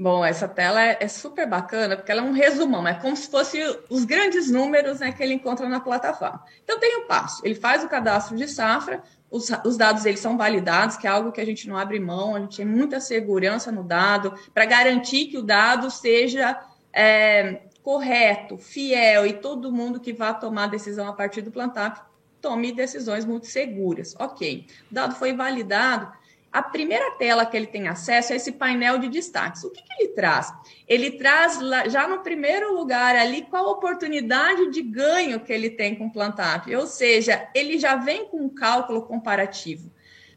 Bom, 0.00 0.24
essa 0.24 0.46
tela 0.46 0.80
é, 0.80 0.98
é, 1.00 1.08
super 1.08 1.44
bacana 1.44 1.96
porque 1.96 2.12
ela 2.12 2.20
é 2.20 2.24
um 2.24 2.30
resumão, 2.30 2.86
é 2.86 2.94
como 2.94 3.16
se 3.16 3.28
fosse 3.28 3.58
os 3.90 4.04
grandes 4.04 4.48
números 4.48 5.00
né, 5.00 5.10
que 5.10 5.20
ele 5.20 5.34
encontra 5.34 5.68
na 5.68 5.80
plataforma. 5.80 6.44
Então 6.62 6.78
tem 6.78 7.00
o 7.00 7.04
um 7.04 7.06
passo, 7.08 7.44
ele 7.44 7.56
faz 7.56 7.82
o 7.82 7.88
cadastro 7.88 8.36
de 8.36 8.46
safra, 8.46 9.02
os, 9.28 9.50
os, 9.64 9.76
dados 9.76 10.06
eles 10.06 10.20
são 10.20 10.38
validados, 10.38 10.96
que 10.96 11.08
é 11.08 11.10
algo 11.10 11.32
que 11.32 11.40
a 11.40 11.44
gente 11.44 11.68
não 11.68 11.76
abre 11.76 11.98
mão, 11.98 12.36
a 12.36 12.40
gente 12.40 12.58
tem 12.58 12.64
muita 12.64 13.00
segurança 13.00 13.72
no 13.72 13.82
dado 13.82 14.32
para 14.54 14.64
garantir 14.66 15.26
que 15.26 15.36
o 15.36 15.42
dado 15.42 15.90
seja 15.90 16.56
é, 16.92 17.62
correto, 17.82 18.56
fiel 18.56 19.26
e 19.26 19.32
todo 19.32 19.72
mundo 19.72 19.98
que 19.98 20.12
vá 20.12 20.32
tomar 20.32 20.68
decisão 20.68 21.08
a 21.08 21.12
partir 21.12 21.42
do 21.42 21.50
plantar 21.50 22.08
tome 22.40 22.70
decisões 22.70 23.24
muito 23.24 23.46
seguras. 23.46 24.14
Ok, 24.16 24.64
o 24.90 24.94
dado 24.94 25.16
foi 25.16 25.32
validado 25.32 26.12
a 26.52 26.62
primeira 26.62 27.10
tela 27.12 27.44
que 27.44 27.56
ele 27.56 27.66
tem 27.66 27.88
acesso 27.88 28.32
é 28.32 28.36
esse 28.36 28.52
painel 28.52 28.98
de 28.98 29.08
destaques. 29.08 29.64
O 29.64 29.70
que, 29.70 29.82
que 29.82 29.92
ele 29.98 30.12
traz? 30.14 30.52
Ele 30.86 31.12
traz 31.12 31.58
já 31.90 32.08
no 32.08 32.20
primeiro 32.20 32.74
lugar 32.74 33.14
ali 33.14 33.42
qual 33.42 33.66
a 33.66 33.72
oportunidade 33.72 34.70
de 34.70 34.82
ganho 34.82 35.40
que 35.40 35.52
ele 35.52 35.70
tem 35.70 35.94
com 35.94 36.06
o 36.06 36.12
Plantap, 36.12 36.74
ou 36.74 36.86
seja, 36.86 37.48
ele 37.54 37.78
já 37.78 37.96
vem 37.96 38.26
com 38.26 38.38
um 38.38 38.48
cálculo 38.48 39.02
comparativo 39.02 39.90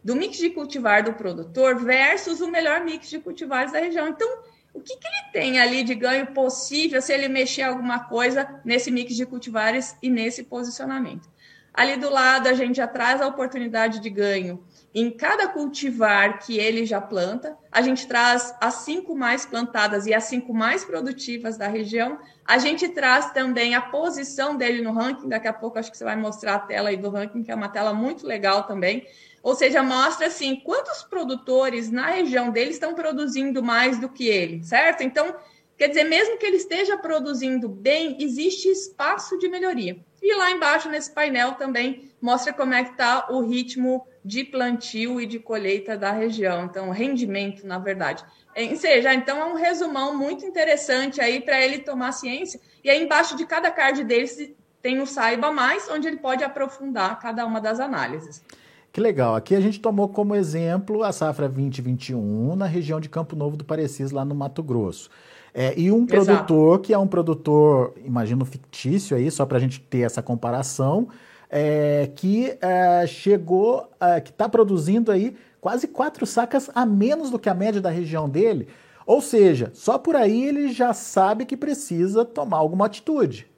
do 0.04 0.16
mix 0.16 0.38
de 0.38 0.50
cultivar 0.50 1.04
do 1.04 1.14
produtor 1.14 1.76
versus 1.76 2.42
o 2.42 2.50
melhor 2.50 2.84
mix 2.84 3.10
de 3.10 3.20
cultivares 3.20 3.72
da 3.72 3.80
região. 3.80 4.08
Então, 4.08 4.28
o 4.74 4.82
que, 4.82 4.98
que 4.98 5.08
ele 5.08 5.32
tem 5.32 5.60
ali 5.60 5.84
de 5.84 5.94
ganho 5.94 6.28
possível 6.28 7.02
se 7.02 7.14
ele 7.14 7.28
mexer 7.28 7.64
alguma 7.64 8.00
coisa 8.06 8.62
nesse 8.66 8.90
mix 8.90 9.16
de 9.16 9.26
cultivares 9.26 9.96
e 10.02 10.10
nesse 10.10 10.44
posicionamento? 10.44 11.30
Ali 11.74 11.98
do 11.98 12.10
lado, 12.10 12.48
a 12.48 12.54
gente 12.54 12.78
já 12.78 12.88
traz 12.88 13.22
a 13.22 13.28
oportunidade 13.28 14.00
de 14.00 14.10
ganho 14.10 14.64
em 14.94 15.10
cada 15.10 15.48
cultivar 15.48 16.40
que 16.40 16.58
ele 16.58 16.86
já 16.86 17.00
planta, 17.00 17.58
a 17.72 17.82
gente 17.82 18.06
traz 18.08 18.54
as 18.60 18.76
cinco 18.76 19.16
mais 19.16 19.46
plantadas 19.46 20.06
e 20.06 20.14
as 20.14 20.26
cinco 20.26 20.54
mais 20.54 20.84
produtivas 20.84 21.58
da 21.58 21.68
região. 21.68 22.20
A 22.46 22.58
gente 22.58 22.90
traz 22.90 23.32
também 23.32 23.74
a 23.74 23.82
posição 23.82 24.58
dele 24.58 24.82
no 24.82 24.92
ranking. 24.92 25.30
Daqui 25.30 25.48
a 25.48 25.54
pouco 25.54 25.80
acho 25.80 25.90
que 25.90 25.98
você 25.98 26.04
vai 26.04 26.18
mostrar 26.18 26.56
a 26.56 26.60
tela 26.60 26.90
aí 26.90 26.98
do 26.98 27.10
ranking, 27.10 27.42
que 27.42 27.52
é 27.52 27.56
uma 27.56 27.70
tela 27.70 27.94
muito 27.94 28.28
legal 28.28 28.64
também. 28.64 29.08
Ou 29.42 29.56
seja, 29.56 29.82
mostra 29.82 30.28
assim 30.28 30.58
quantos 30.58 31.04
produtores 31.04 31.90
na 31.90 32.08
região 32.08 32.52
dele 32.52 32.72
estão 32.72 32.94
produzindo 32.94 33.64
mais 33.64 33.98
do 33.98 34.10
que 34.10 34.28
ele, 34.28 34.62
certo? 34.64 35.04
Então, 35.04 35.36
Quer 35.82 35.88
dizer, 35.88 36.04
mesmo 36.04 36.38
que 36.38 36.46
ele 36.46 36.58
esteja 36.58 36.96
produzindo 36.96 37.68
bem, 37.68 38.16
existe 38.20 38.70
espaço 38.70 39.40
de 39.40 39.50
melhoria. 39.50 39.98
E 40.22 40.36
lá 40.36 40.52
embaixo, 40.52 40.88
nesse 40.88 41.10
painel, 41.10 41.54
também 41.54 42.12
mostra 42.22 42.54
como 42.54 42.76
é 42.76 42.84
que 42.84 42.92
está 42.92 43.26
o 43.32 43.42
ritmo 43.42 44.06
de 44.24 44.44
plantio 44.44 45.20
e 45.20 45.26
de 45.26 45.40
colheita 45.40 45.98
da 45.98 46.12
região. 46.12 46.66
Então, 46.66 46.90
rendimento, 46.90 47.66
na 47.66 47.80
verdade. 47.80 48.24
Ou 48.56 48.76
seja, 48.76 49.14
então 49.14 49.38
é 49.38 49.46
um 49.46 49.56
resumão 49.56 50.18
muito 50.18 50.46
interessante 50.46 51.22
aí 51.22 51.42
para 51.42 51.62
ele 51.62 51.80
tomar 51.80 52.12
ciência. 52.12 52.60
E 52.84 52.90
aí 52.90 53.04
embaixo 53.04 53.36
de 53.36 53.46
cada 53.46 53.72
card 53.72 54.04
dele 54.04 54.56
tem 54.82 55.00
o 55.00 55.06
Saiba 55.06 55.52
Mais, 55.52 55.90
onde 55.90 56.08
ele 56.08 56.18
pode 56.18 56.44
aprofundar 56.44 57.20
cada 57.20 57.46
uma 57.46 57.62
das 57.62 57.80
análises. 57.80 58.44
Que 58.92 59.00
legal. 59.00 59.36
Aqui 59.36 59.56
a 59.56 59.62
gente 59.62 59.80
tomou 59.80 60.10
como 60.10 60.36
exemplo 60.36 61.04
a 61.04 61.14
safra 61.14 61.48
2021 61.48 62.56
na 62.56 62.66
região 62.66 63.00
de 63.00 63.08
Campo 63.08 63.36
Novo 63.36 63.56
do 63.56 63.64
Parecis, 63.64 64.12
lá 64.12 64.26
no 64.26 64.36
Mato 64.36 64.62
Grosso. 64.62 65.10
É, 65.54 65.74
e 65.78 65.92
um 65.92 66.04
Exato. 66.04 66.26
produtor 66.26 66.80
que 66.80 66.94
é 66.94 66.98
um 66.98 67.08
produtor, 67.08 67.94
imagino, 68.04 68.44
fictício 68.44 69.16
aí, 69.16 69.30
só 69.32 69.46
para 69.46 69.58
a 69.58 69.62
gente 69.62 69.80
ter 69.80 70.02
essa 70.02 70.22
comparação, 70.22 71.08
é, 71.52 72.10
que 72.16 72.58
é, 72.62 73.06
chegou, 73.06 73.92
é, 74.00 74.22
que 74.22 74.32
está 74.32 74.48
produzindo 74.48 75.12
aí 75.12 75.36
quase 75.60 75.88
quatro 75.88 76.26
sacas 76.26 76.72
a 76.74 76.86
menos 76.86 77.30
do 77.30 77.38
que 77.38 77.50
a 77.50 77.54
média 77.54 77.82
da 77.82 77.90
região 77.90 78.30
dele. 78.30 78.70
Ou 79.06 79.22
seja, 79.22 79.70
só 79.74 79.98
por 79.98 80.16
aí 80.16 80.46
ele 80.46 80.70
já 80.70 80.94
sabe 80.94 81.46
que 81.46 81.58
precisa 81.58 82.24
tomar 82.24 82.58
alguma 82.58 82.86
atitude. 82.86 83.52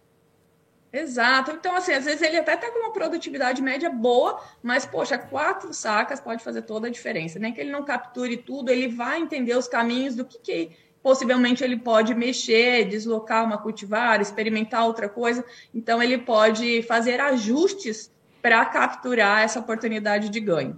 Exato. 0.92 1.52
Então, 1.52 1.76
assim, 1.76 1.92
às 1.92 2.06
vezes 2.06 2.22
ele 2.22 2.38
até 2.38 2.54
está 2.54 2.70
com 2.70 2.80
uma 2.80 2.94
produtividade 2.94 3.62
média 3.62 3.90
boa, 3.90 4.40
mas, 4.62 4.86
poxa, 4.86 5.18
quatro 5.18 5.74
sacas 5.74 6.20
pode 6.20 6.44
fazer 6.44 6.62
toda 6.64 6.88
a 6.88 6.92
diferença. 6.92 7.40
Nem 7.40 7.52
que 7.52 7.62
ele 7.62 7.72
não 7.72 7.84
capture 7.84 8.38
tudo, 8.38 8.70
ele 8.70 8.88
vai 8.88 9.20
entender 9.20 9.56
os 9.58 9.68
caminhos 9.68 10.16
do 10.16 10.24
que, 10.24 10.38
que 10.38 10.72
possivelmente 11.04 11.64
ele 11.64 11.78
pode 11.78 12.16
mexer, 12.16 12.88
deslocar 12.88 13.46
uma 13.46 13.58
cultivar, 13.58 14.22
experimentar 14.22 14.86
outra 14.86 15.10
coisa. 15.10 15.44
Então, 15.76 16.02
ele 16.02 16.18
pode 16.18 16.82
fazer 16.84 17.20
ajustes 17.20 18.10
para 18.42 18.66
capturar 18.66 19.44
essa 19.44 19.60
oportunidade 19.60 20.30
de 20.30 20.40
ganho. 20.40 20.78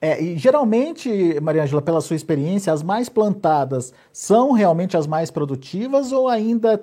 É, 0.00 0.22
e 0.22 0.36
geralmente, 0.36 1.40
Maria 1.40 1.64
Angela, 1.64 1.82
pela 1.82 2.00
sua 2.00 2.16
experiência, 2.16 2.72
as 2.72 2.82
mais 2.82 3.08
plantadas 3.08 3.92
são 4.12 4.52
realmente 4.52 4.96
as 4.96 5.06
mais 5.06 5.30
produtivas 5.30 6.12
ou 6.12 6.28
ainda 6.28 6.80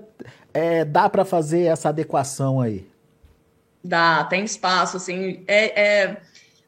é, 0.54 0.84
dá 0.84 1.08
para 1.08 1.24
fazer 1.24 1.64
essa 1.64 1.90
adequação 1.90 2.60
aí? 2.60 2.88
Dá, 3.84 4.24
tem 4.24 4.44
espaço, 4.44 4.98
assim. 4.98 5.44
É, 5.48 5.82
é, 5.82 6.22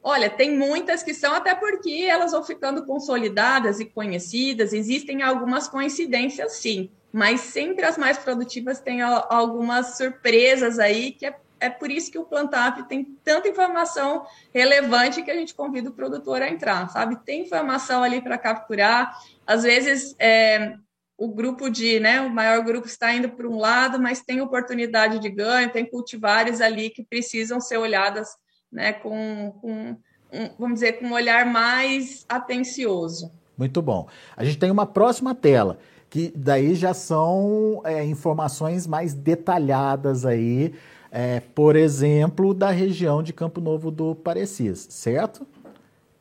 olha, 0.05 0.29
tem 0.29 0.55
muitas 0.55 1.01
que 1.01 1.15
são, 1.15 1.33
até 1.33 1.55
porque 1.55 2.05
elas 2.07 2.31
vão 2.31 2.43
ficando 2.43 2.85
consolidadas 2.85 3.79
e 3.79 3.85
conhecidas, 3.85 4.71
existem 4.71 5.23
algumas 5.23 5.67
coincidências, 5.67 6.57
sim, 6.57 6.91
mas 7.11 7.41
sempre 7.41 7.83
as 7.83 7.97
mais 7.97 8.15
produtivas 8.15 8.79
têm 8.79 9.01
algumas 9.01 9.97
surpresas 9.97 10.77
aí, 10.77 11.11
que 11.11 11.25
é, 11.25 11.35
é 11.59 11.71
por 11.71 11.89
isso 11.89 12.11
que 12.11 12.19
o 12.19 12.23
Plantap 12.23 12.83
tem 12.83 13.03
tanta 13.23 13.47
informação 13.47 14.27
relevante 14.53 15.23
que 15.23 15.31
a 15.31 15.35
gente 15.35 15.55
convida 15.55 15.89
o 15.89 15.93
produtor 15.93 16.39
a 16.39 16.49
entrar, 16.51 16.87
sabe? 16.89 17.17
Tem 17.25 17.41
informação 17.41 18.03
ali 18.03 18.21
para 18.21 18.37
capturar, 18.37 19.11
às 19.47 19.63
vezes 19.63 20.15
é, 20.19 20.75
o 21.17 21.29
grupo 21.29 21.67
de, 21.67 21.99
né, 21.99 22.21
o 22.21 22.29
maior 22.29 22.63
grupo 22.63 22.85
está 22.85 23.11
indo 23.11 23.29
para 23.29 23.47
um 23.47 23.57
lado, 23.57 23.99
mas 23.99 24.21
tem 24.21 24.39
oportunidade 24.39 25.17
de 25.17 25.31
ganho, 25.31 25.71
tem 25.71 25.83
cultivares 25.83 26.61
ali 26.61 26.91
que 26.91 27.03
precisam 27.03 27.59
ser 27.59 27.77
olhadas, 27.77 28.37
né, 28.71 28.93
com, 28.93 29.53
com 29.61 29.97
um, 30.31 30.49
vamos 30.59 30.75
dizer, 30.75 30.93
com 30.93 31.07
um 31.07 31.13
olhar 31.13 31.45
mais 31.45 32.25
atencioso. 32.27 33.31
Muito 33.57 33.81
bom. 33.81 34.07
A 34.35 34.43
gente 34.43 34.57
tem 34.57 34.69
uma 34.69 34.85
próxima 34.85 35.33
tela, 35.33 35.77
que 36.09 36.31
daí 36.35 36.75
já 36.75 36.93
são 36.93 37.81
é, 37.85 38.03
informações 38.03 38.85
mais 38.85 39.13
detalhadas 39.13 40.25
aí, 40.25 40.73
é, 41.11 41.39
por 41.39 41.75
exemplo, 41.75 42.53
da 42.53 42.69
região 42.69 43.23
de 43.23 43.31
Campo 43.31 43.61
Novo 43.61 43.89
do 43.89 44.13
Parecis, 44.13 44.87
certo? 44.89 45.47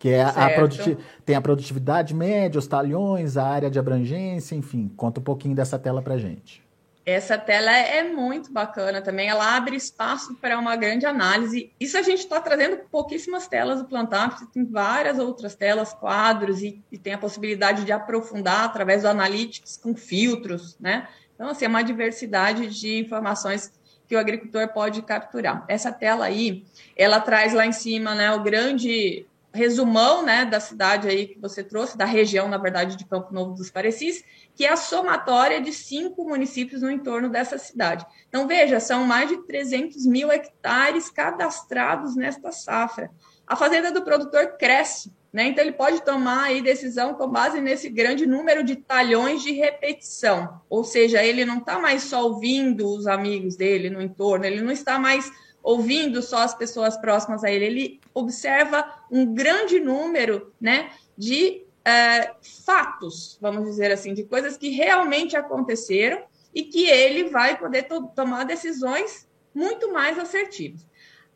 que 0.04 0.10
é 0.10 0.22
a 0.22 0.50
produti 0.50 0.98
tem 1.24 1.34
a 1.34 1.40
produtividade 1.40 2.14
média, 2.14 2.58
os 2.58 2.66
talhões, 2.66 3.38
a 3.38 3.46
área 3.46 3.70
de 3.70 3.78
abrangência, 3.78 4.54
enfim. 4.54 4.92
Conta 4.94 5.18
um 5.18 5.22
pouquinho 5.22 5.54
dessa 5.54 5.78
tela 5.78 6.02
para 6.02 6.18
gente. 6.18 6.62
Essa 7.06 7.36
tela 7.36 7.70
é 7.70 8.02
muito 8.02 8.50
bacana 8.50 9.02
também, 9.02 9.28
ela 9.28 9.56
abre 9.56 9.76
espaço 9.76 10.34
para 10.36 10.58
uma 10.58 10.74
grande 10.74 11.04
análise. 11.04 11.70
Isso 11.78 11.98
a 11.98 12.02
gente 12.02 12.20
está 12.20 12.40
trazendo 12.40 12.78
pouquíssimas 12.90 13.46
telas 13.46 13.80
do 13.80 13.84
Plantap, 13.86 14.40
tem 14.52 14.64
várias 14.64 15.18
outras 15.18 15.54
telas, 15.54 15.92
quadros, 15.92 16.62
e, 16.62 16.82
e, 16.90 16.96
tem 16.96 17.12
a 17.12 17.18
possibilidade 17.18 17.84
de 17.84 17.92
aprofundar 17.92 18.64
através 18.64 19.02
do 19.02 19.08
Analytics 19.08 19.76
com 19.76 19.94
filtros, 19.94 20.78
né? 20.80 21.06
Então, 21.34 21.50
assim, 21.50 21.66
é 21.66 21.68
uma 21.68 21.82
diversidade 21.82 22.68
de 22.68 22.98
informações 22.98 23.70
que 24.08 24.14
o 24.14 24.18
agricultor 24.18 24.68
pode 24.68 25.02
capturar. 25.02 25.64
Essa 25.68 25.92
tela 25.92 26.24
aí, 26.24 26.64
ela 26.96 27.20
traz 27.20 27.52
lá 27.52 27.66
em 27.66 27.72
cima, 27.72 28.14
né, 28.14 28.32
o 28.32 28.42
grande 28.42 29.26
resumão 29.54 30.24
né, 30.24 30.44
da 30.44 30.58
cidade 30.58 31.06
aí 31.06 31.28
que 31.28 31.38
você 31.38 31.62
trouxe, 31.62 31.96
da 31.96 32.04
região, 32.04 32.48
na 32.48 32.58
verdade, 32.58 32.96
de 32.96 33.06
Campo 33.06 33.32
Novo 33.32 33.54
dos 33.54 33.70
Parecis, 33.70 34.24
que 34.52 34.64
é 34.64 34.72
a 34.72 34.76
somatória 34.76 35.60
de 35.60 35.72
cinco 35.72 36.24
municípios 36.24 36.82
no 36.82 36.90
entorno 36.90 37.28
dessa 37.28 37.56
cidade. 37.56 38.04
Então, 38.28 38.48
veja, 38.48 38.80
são 38.80 39.04
mais 39.04 39.28
de 39.28 39.46
300 39.46 40.04
mil 40.06 40.30
hectares 40.32 41.08
cadastrados 41.08 42.16
nesta 42.16 42.50
safra. 42.50 43.10
A 43.46 43.54
fazenda 43.54 43.92
do 43.92 44.02
produtor 44.02 44.56
cresce, 44.58 45.12
né? 45.32 45.46
Então, 45.46 45.62
ele 45.62 45.72
pode 45.72 46.02
tomar 46.02 46.44
aí 46.44 46.60
decisão 46.60 47.14
com 47.14 47.28
base 47.28 47.60
nesse 47.60 47.88
grande 47.88 48.26
número 48.26 48.64
de 48.64 48.74
talhões 48.74 49.40
de 49.40 49.52
repetição. 49.52 50.60
Ou 50.68 50.82
seja, 50.82 51.22
ele 51.22 51.44
não 51.44 51.58
está 51.58 51.78
mais 51.78 52.02
só 52.02 52.24
ouvindo 52.24 52.88
os 52.88 53.06
amigos 53.06 53.54
dele 53.54 53.88
no 53.88 54.02
entorno, 54.02 54.44
ele 54.44 54.60
não 54.60 54.72
está 54.72 54.98
mais 54.98 55.30
ouvindo 55.64 56.20
só 56.20 56.42
as 56.42 56.54
pessoas 56.54 56.94
próximas 56.98 57.42
a 57.42 57.50
ele, 57.50 57.64
ele 57.64 58.00
observa 58.12 58.86
um 59.10 59.34
grande 59.34 59.80
número 59.80 60.52
né, 60.60 60.90
de 61.16 61.64
é, 61.82 62.34
fatos, 62.66 63.38
vamos 63.40 63.64
dizer 63.64 63.90
assim, 63.90 64.12
de 64.12 64.24
coisas 64.24 64.58
que 64.58 64.68
realmente 64.68 65.36
aconteceram 65.36 66.22
e 66.54 66.64
que 66.64 66.86
ele 66.86 67.30
vai 67.30 67.58
poder 67.58 67.84
to 67.84 68.08
tomar 68.14 68.44
decisões 68.44 69.26
muito 69.54 69.90
mais 69.90 70.18
assertivas. 70.18 70.86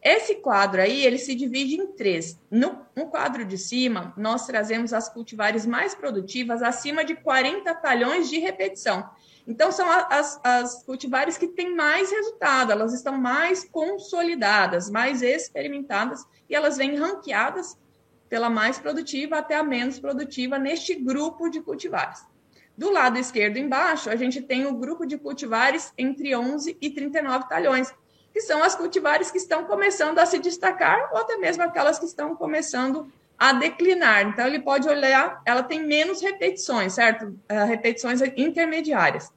Esse 0.03 0.37
quadro 0.37 0.81
aí, 0.81 1.05
ele 1.05 1.19
se 1.19 1.35
divide 1.35 1.75
em 1.75 1.87
três. 1.89 2.39
No, 2.51 2.87
no, 2.95 3.07
quadro 3.09 3.45
de 3.45 3.59
cima, 3.59 4.13
nós 4.17 4.47
trazemos 4.47 4.93
as 4.93 5.09
cultivares 5.09 5.67
mais 5.67 5.95
produtivas 5.95 6.63
acima 6.63 7.05
de 7.05 7.17
40 7.17 7.75
talhões 7.77 8.31
de 8.31 8.39
repetição. 8.39 9.09
Então, 9.49 9.73
são 9.73 9.91
as, 9.91 10.39
as 10.45 10.83
cultivares 10.85 11.39
que 11.39 11.49
têm 11.49 11.75
mais 11.75 12.11
resultado, 12.11 12.71
elas 12.71 12.93
estão 12.93 13.17
mais 13.17 13.65
consolidadas, 13.65 14.91
mais 14.91 15.23
experimentadas, 15.23 16.23
e 16.51 16.55
elas 16.55 16.77
vêm 16.77 16.97
ranqueadas 16.97 17.75
pela 18.29 18.51
mais 18.51 18.79
produtiva 18.79 19.39
até 19.39 19.57
a 19.57 19.63
menos 19.63 19.99
produtiva 19.99 20.59
neste 20.59 20.95
grupo 20.95 21.49
de 21.49 21.63
cultivares. 21.63 22.27
Do 22.77 22.91
lado 22.91 23.19
esquerdo 23.19 23.57
embaixo, 23.57 24.11
a 24.11 24.17
gente 24.17 24.43
tem 24.43 24.67
o 24.67 24.75
grupo 24.75 25.07
de 25.07 25.17
cultivares 25.17 25.95
entre 25.97 26.37
11 26.37 26.77
e 26.79 26.91
39 26.91 27.49
talhões, 27.49 27.91
que 28.31 28.43
são 28.43 28.63
as 28.63 28.75
cultivares 28.75 29.31
que 29.31 29.39
estão 29.39 29.65
começando 29.65 30.19
a 30.19 30.27
se 30.27 30.39
destacar, 30.39 31.09
ou 31.11 31.21
até 31.21 31.39
mesmo 31.39 31.63
aquelas 31.63 31.99
que 31.99 32.05
estão 32.05 32.37
começando 32.37 33.11
a 33.39 33.55
declinar. 33.55 34.27
Então, 34.27 34.47
ele 34.47 34.61
pode 34.61 34.87
olhar, 34.87 35.41
ela 35.47 35.63
tem 35.63 35.83
menos 35.83 36.21
repetições, 36.21 36.93
certo? 36.93 37.29
Uh, 37.51 37.67
repetições 37.67 38.21
intermediárias. 38.37 39.33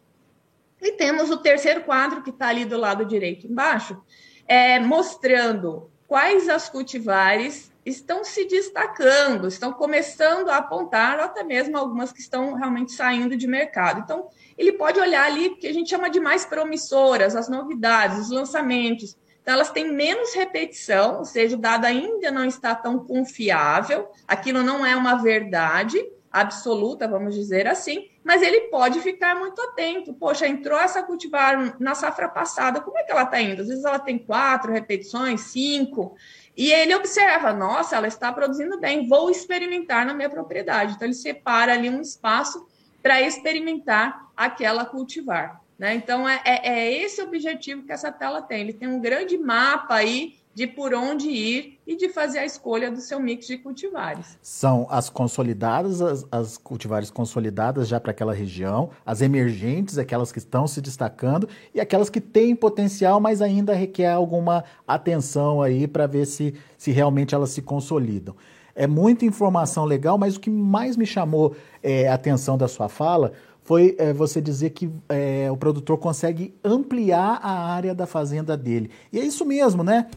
E 0.82 0.94
temos 0.94 1.30
o 1.30 1.38
terceiro 1.38 1.82
quadro, 1.82 2.24
que 2.24 2.32
está 2.32 2.48
ali 2.48 2.66
do 2.66 2.78
lado 2.78 3.06
direito 3.06 3.46
embaixo, 3.46 4.02
é, 4.48 4.80
mostrando 4.80 5.92
quais 6.08 6.50
as 6.50 6.68
cultivares 6.68 7.72
estão 7.86 8.24
se 8.24 8.46
destacando, 8.46 9.48
estão 9.48 9.72
começando 9.74 10.50
a 10.50 10.58
apontar, 10.58 11.20
ou 11.20 11.26
até 11.26 11.44
mesmo 11.44 11.78
algumas 11.78 12.12
que 12.12 12.20
estão 12.20 12.54
realmente 12.54 12.92
saindo 12.92 13.36
de 13.36 13.48
mercado. 13.48 14.02
Então, 14.02 14.28
ele 14.58 14.74
pode 14.74 15.00
olhar 15.00 15.26
ali, 15.26 15.56
que 15.56 15.68
a 15.68 15.74
gente 15.74 15.90
chama 15.90 16.10
de 16.10 16.20
mais 16.20 16.46
promissoras, 16.46 17.36
as 17.36 17.48
novidades, 17.48 18.20
os 18.20 18.32
lançamentos. 18.32 19.18
Então, 19.42 19.54
elas 19.54 19.72
têm 19.72 19.92
menos 19.92 20.34
repetição, 20.34 21.20
ou 21.20 21.26
seja, 21.26 21.56
o 21.56 21.60
dado 21.60 21.86
ainda 21.86 22.30
não 22.30 22.46
está 22.46 22.76
tão 22.76 23.00
confiável, 23.00 24.08
aquilo 24.28 24.62
não 24.64 24.86
é 24.86 24.96
uma 24.96 25.16
verdade 25.16 26.04
absoluta, 26.32 27.08
vamos 27.08 27.36
dizer 27.36 27.68
assim, 27.68 28.08
mas 28.24 28.42
ele 28.42 28.62
pode 28.70 29.02
ficar 29.02 29.36
muito 29.36 29.62
atento. 29.62 30.14
Poxa, 30.14 30.48
entrou 30.48 30.80
essa 30.80 31.04
cultivar 31.04 31.76
na 31.80 31.94
safra 31.94 32.30
passada, 32.30 32.80
como 32.80 32.98
é 32.98 33.04
que 33.04 33.12
ela 33.12 33.24
está 33.24 33.42
indo? 33.42 33.62
Às 33.62 33.68
vezes 33.68 33.84
ela 33.84 34.00
tem 34.00 34.18
quatro 34.18 34.72
repetições, 34.72 35.42
cinco, 35.42 36.16
e 36.56 36.72
ele 36.72 36.96
observa, 36.96 37.52
nossa, 37.52 37.96
ela 37.96 38.08
está 38.08 38.32
produzindo 38.32 38.80
bem, 38.80 39.08
vou 39.08 39.30
experimentar 39.30 40.06
na 40.06 40.14
minha 40.14 40.30
propriedade. 40.30 40.94
Então 40.94 41.08
ele 41.08 41.16
separa 41.16 41.74
ali 41.74 41.90
um 41.90 42.02
espaço 42.02 42.66
para 43.02 43.22
experimentar 43.22 44.32
aquela 44.36 44.86
cultivar. 44.86 45.62
Né? 45.78 45.96
Então 45.96 46.30
é, 46.30 46.42
é, 46.46 46.70
é 46.70 46.94
esse 47.04 47.22
objetivo 47.22 47.84
que 47.84 47.92
essa 47.92 48.12
tela 48.12 48.42
tem. 48.42 48.62
Ele 48.62 48.74
tem 48.74 48.88
um 48.88 49.00
grande 49.00 49.38
mapa 49.38 49.96
aí 49.96 50.36
de 50.54 50.68
por 50.68 50.94
onde 50.94 51.30
ir 51.30 51.80
e 51.88 51.96
de 51.96 52.10
fazer 52.10 52.40
a 52.40 52.46
escolha 52.46 52.92
do 52.92 53.00
seu 53.00 53.20
mix 53.20 53.48
de 53.48 53.58
cultivares. 53.58 54.38
São 54.42 54.86
as 54.90 55.10
consolidadas, 55.10 56.02
as, 56.02 56.26
as 56.32 56.58
cultivares 56.58 57.10
consolidadas 57.10 57.88
já 57.88 58.00
para 58.00 58.12
aquela 58.12 58.34
região, 58.34 58.90
as 59.06 59.22
emergentes, 59.22 59.98
aquelas 59.98 60.32
que 60.32 60.40
estão 60.40 60.68
se 60.68 60.82
destacando, 60.82 61.48
e 61.74 61.80
aquelas 61.80 62.10
que 62.10 62.20
têm 62.20 62.56
potencial, 62.56 63.20
mas 63.20 63.42
ainda 63.42 63.74
requer 63.74 64.12
alguma 64.12 64.64
atenção 64.88 65.62
aí 65.62 65.88
para 65.88 66.06
ver 66.08 66.26
se, 66.26 66.54
se 66.78 66.92
realmente 66.92 67.34
elas 67.34 67.52
se 67.52 67.62
consolidam. 67.62 68.36
É 68.76 68.88
muita 68.88 69.26
informação 69.26 69.86
legal, 69.86 70.18
mas 70.18 70.36
o 70.36 70.40
que 70.40 70.50
mais 70.50 70.96
me 70.96 71.06
chamou 71.06 71.56
é, 71.84 72.08
a 72.08 72.14
atenção 72.14 72.58
da 72.58 72.68
sua 72.68 72.88
fala 72.88 73.34
foi 73.64 73.96
é, 74.00 74.12
você 74.12 74.42
dizer 74.42 74.72
que 74.72 74.90
é, 75.08 75.50
o 75.52 75.58
produtor 75.58 75.98
consegue 75.98 76.54
ampliar 76.64 77.40
a 77.42 77.74
área 77.74 77.94
da 77.94 78.06
fazenda 78.06 78.58
dele. 78.58 78.90
E 79.14 79.20
é 79.20 79.24
isso 79.24 79.46
mesmo, 79.46 79.84
né? 79.84 80.08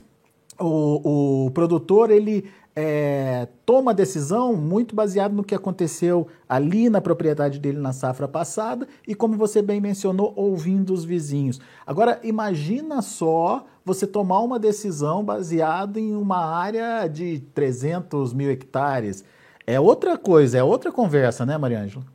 O, 0.59 1.47
o 1.47 1.51
produtor 1.51 2.11
ele 2.11 2.45
é, 2.77 3.47
toma 3.65 3.95
decisão 3.95 4.55
muito 4.55 4.95
baseado 4.95 5.33
no 5.33 5.45
que 5.45 5.55
aconteceu 5.55 6.27
ali 6.49 6.91
na 6.91 7.01
propriedade 7.01 7.59
dele 7.59 7.79
na 7.79 7.93
safra 7.93 8.27
passada 8.27 8.87
e, 9.07 9.15
como 9.15 9.37
você 9.37 9.63
bem 9.63 9.81
mencionou, 9.81 10.33
ouvindo 10.37 10.93
os 10.93 11.05
vizinhos. 11.05 11.61
Agora, 11.87 12.19
imagina 12.25 13.01
só 13.01 13.65
você 13.85 14.07
tomar 14.07 14.41
uma 14.41 14.59
decisão 14.59 15.25
baseada 15.25 16.01
em 16.01 16.17
uma 16.17 16.45
área 16.45 17.07
de 17.07 17.41
300 17.55 18.33
mil 18.33 18.51
hectares. 18.51 19.25
É 19.67 19.79
outra 19.79 20.19
coisa, 20.19 20.59
é 20.59 20.65
outra 20.65 20.91
conversa, 20.91 21.47
né, 21.47 21.57
Mariângela? 21.57 22.14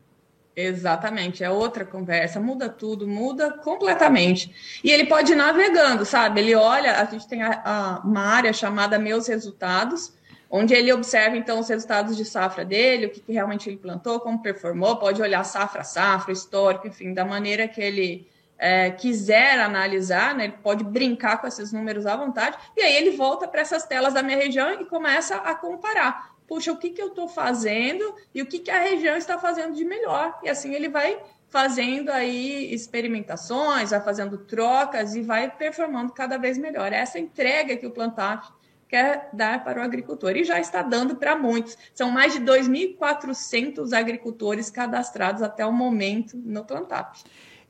Exatamente, 0.56 1.44
é 1.44 1.50
outra 1.50 1.86
conversa, 1.86 2.40
muda 2.40 2.68
tudo, 2.68 3.08
muda 3.08 3.52
completamente. 3.52 4.54
E 4.84 4.92
ele 4.92 5.06
pode 5.06 5.32
ir 5.32 5.36
navegando, 5.36 6.04
sabe? 6.04 6.42
Ele 6.42 6.56
olha, 6.56 7.00
a 7.00 7.06
gente 7.06 7.28
tem 7.28 7.42
a, 7.42 7.62
a, 7.64 8.00
uma 8.04 8.22
área 8.22 8.52
chamada 8.52 9.00
Meus 9.00 9.28
Resultados, 9.28 10.14
onde 10.50 10.74
ele 10.74 10.92
observa 10.92 11.38
então 11.38 11.60
os 11.60 11.70
resultados 11.70 12.18
de 12.18 12.26
safra 12.26 12.66
dele, 12.66 13.06
o 13.06 13.10
que, 13.10 13.22
que 13.22 13.32
realmente 13.32 13.70
ele 13.70 13.78
plantou, 13.78 14.20
como 14.20 14.42
performou, 14.42 14.98
pode 14.98 15.22
olhar 15.22 15.44
safra 15.46 15.84
safra, 15.84 16.34
histórico, 16.34 16.88
enfim, 16.88 17.14
da 17.14 17.24
maneira 17.24 17.68
que 17.68 17.80
ele 17.80 18.28
é, 18.58 18.90
quiser 18.92 19.60
analisar, 19.60 20.36
né? 20.36 20.46
Ele 20.46 20.56
pode 20.62 20.84
brincar 20.84 21.40
com 21.40 21.48
esses 21.48 21.72
números 21.72 22.06
à 22.06 22.18
vontade, 22.18 22.58
e 22.76 22.82
aí 22.82 22.96
ele 22.98 23.12
volta 23.12 23.48
para 23.48 23.62
essas 23.62 23.86
telas 23.86 24.14
da 24.14 24.22
minha 24.22 24.38
região 24.38 24.74
e 24.74 24.86
começa 24.86 25.36
a 25.36 25.56
comparar 25.56 26.29
puxa, 26.50 26.72
o 26.72 26.78
que, 26.78 26.90
que 26.90 27.02
eu 27.02 27.10
estou 27.10 27.28
fazendo 27.28 28.16
e 28.34 28.42
o 28.42 28.46
que, 28.48 28.58
que 28.58 28.72
a 28.72 28.80
região 28.80 29.16
está 29.16 29.38
fazendo 29.38 29.76
de 29.76 29.86
melhor. 29.86 30.40
E 30.44 30.50
assim 30.50 30.74
ele 30.74 30.90
vai 30.90 31.22
fazendo 31.48 32.10
aí 32.10 32.74
experimentações, 32.74 33.92
vai 33.92 34.02
fazendo 34.02 34.36
trocas 34.40 35.16
e 35.16 35.22
vai 35.22 35.50
performando 35.50 36.12
cada 36.12 36.38
vez 36.38 36.58
melhor. 36.58 36.92
Essa 36.92 37.20
entrega 37.20 37.78
que 37.78 37.86
o 37.86 37.92
Plantap 37.92 38.48
quer 38.88 39.30
dar 39.32 39.64
para 39.64 39.80
o 39.80 39.84
agricultor 39.84 40.36
e 40.36 40.44
já 40.44 40.60
está 40.60 40.82
dando 40.82 41.16
para 41.16 41.36
muitos. 41.36 41.78
São 41.94 42.10
mais 42.10 42.34
de 42.34 42.40
2.400 42.40 43.96
agricultores 43.96 44.72
cadastrados 44.72 45.44
até 45.44 45.64
o 45.64 45.72
momento 45.72 46.36
no 46.36 46.66
Plantap. 46.66 47.16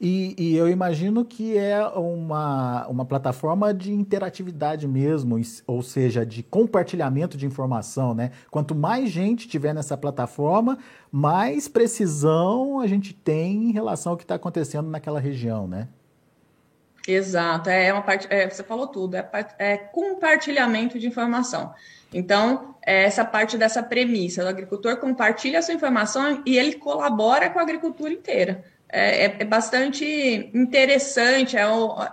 E, 0.02 0.34
e, 0.38 0.56
eu 0.56 0.70
imagino 0.70 1.26
que 1.26 1.58
é 1.58 1.86
uma, 1.86 2.88
uma 2.88 3.04
plataforma 3.04 3.74
de 3.74 3.92
interatividade 3.92 4.88
mesmo, 4.88 5.38
ou 5.68 5.84
seja, 5.84 6.26
de 6.26 6.42
compartilhamento 6.42 7.36
de 7.36 7.46
informação, 7.46 8.14
né? 8.14 8.32
Quanto 8.50 8.74
mais 8.74 9.10
gente 9.10 9.46
tiver 9.46 9.74
nessa 9.74 9.98
plataforma, 9.98 10.78
mais 11.12 11.68
precisão 11.68 12.80
a 12.80 12.88
gente 12.88 13.14
tem 13.14 13.66
em 13.66 13.72
relação 13.74 14.14
ao 14.14 14.18
que 14.18 14.24
está 14.24 14.36
acontecendo 14.36 14.90
naquela 14.90 15.20
região, 15.20 15.68
né? 15.68 15.90
Exato, 17.06 17.70
é 17.70 17.92
uma 17.92 18.02
parte, 18.02 18.26
é, 18.30 18.50
você 18.50 18.64
falou 18.64 18.88
tudo, 18.88 19.16
é, 19.16 19.30
é 19.58 19.78
compartilhamento 19.78 20.98
de 20.98 21.08
informação. 21.08 21.74
Então, 22.14 22.76
é 22.86 23.04
essa 23.04 23.26
parte 23.26 23.58
dessa 23.58 23.84
premissa, 23.84 24.46
o 24.46 24.48
agricultor 24.48 24.96
compartilha 24.98 25.60
a 25.60 25.62
sua 25.62 25.74
informação 25.74 26.42
e 26.46 26.58
ele 26.58 26.76
colabora 26.76 27.50
com 27.50 27.60
a 27.60 27.64
agricultura 27.64 28.14
inteira 28.14 28.64
é, 28.90 29.26
é, 29.26 29.36
é 29.40 29.46
bastante 29.46 30.06
interessante, 30.54 31.56
é, 31.56 31.64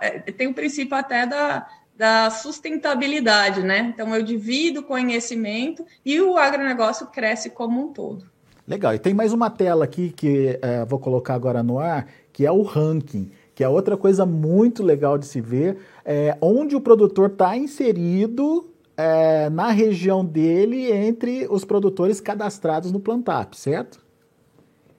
é, 0.01 0.19
tem 0.31 0.47
o 0.47 0.53
princípio 0.53 0.95
até 0.95 1.25
da, 1.25 1.67
da 1.97 2.29
sustentabilidade, 2.29 3.63
né? 3.63 3.91
Então 3.93 4.15
eu 4.15 4.21
divido 4.21 4.81
o 4.81 4.83
conhecimento 4.83 5.83
e 6.05 6.21
o 6.21 6.37
agronegócio 6.37 7.07
cresce 7.07 7.49
como 7.49 7.81
um 7.81 7.91
todo. 7.91 8.25
Legal, 8.67 8.93
e 8.93 8.99
tem 8.99 9.13
mais 9.13 9.33
uma 9.33 9.49
tela 9.49 9.85
aqui 9.85 10.09
que 10.09 10.59
é, 10.61 10.85
vou 10.85 10.99
colocar 10.99 11.33
agora 11.33 11.63
no 11.63 11.79
ar, 11.79 12.07
que 12.31 12.45
é 12.45 12.51
o 12.51 12.61
ranking, 12.61 13.31
que 13.55 13.63
é 13.63 13.69
outra 13.69 13.97
coisa 13.97 14.25
muito 14.25 14.83
legal 14.83 15.17
de 15.17 15.25
se 15.25 15.41
ver, 15.41 15.77
é, 16.05 16.37
onde 16.41 16.75
o 16.75 16.81
produtor 16.81 17.31
está 17.31 17.57
inserido 17.57 18.69
é, 18.95 19.49
na 19.49 19.71
região 19.71 20.23
dele 20.23 20.91
entre 20.91 21.47
os 21.49 21.63
produtores 21.63 22.19
cadastrados 22.19 22.91
no 22.91 22.99
Plantap, 22.99 23.55
certo? 23.55 24.05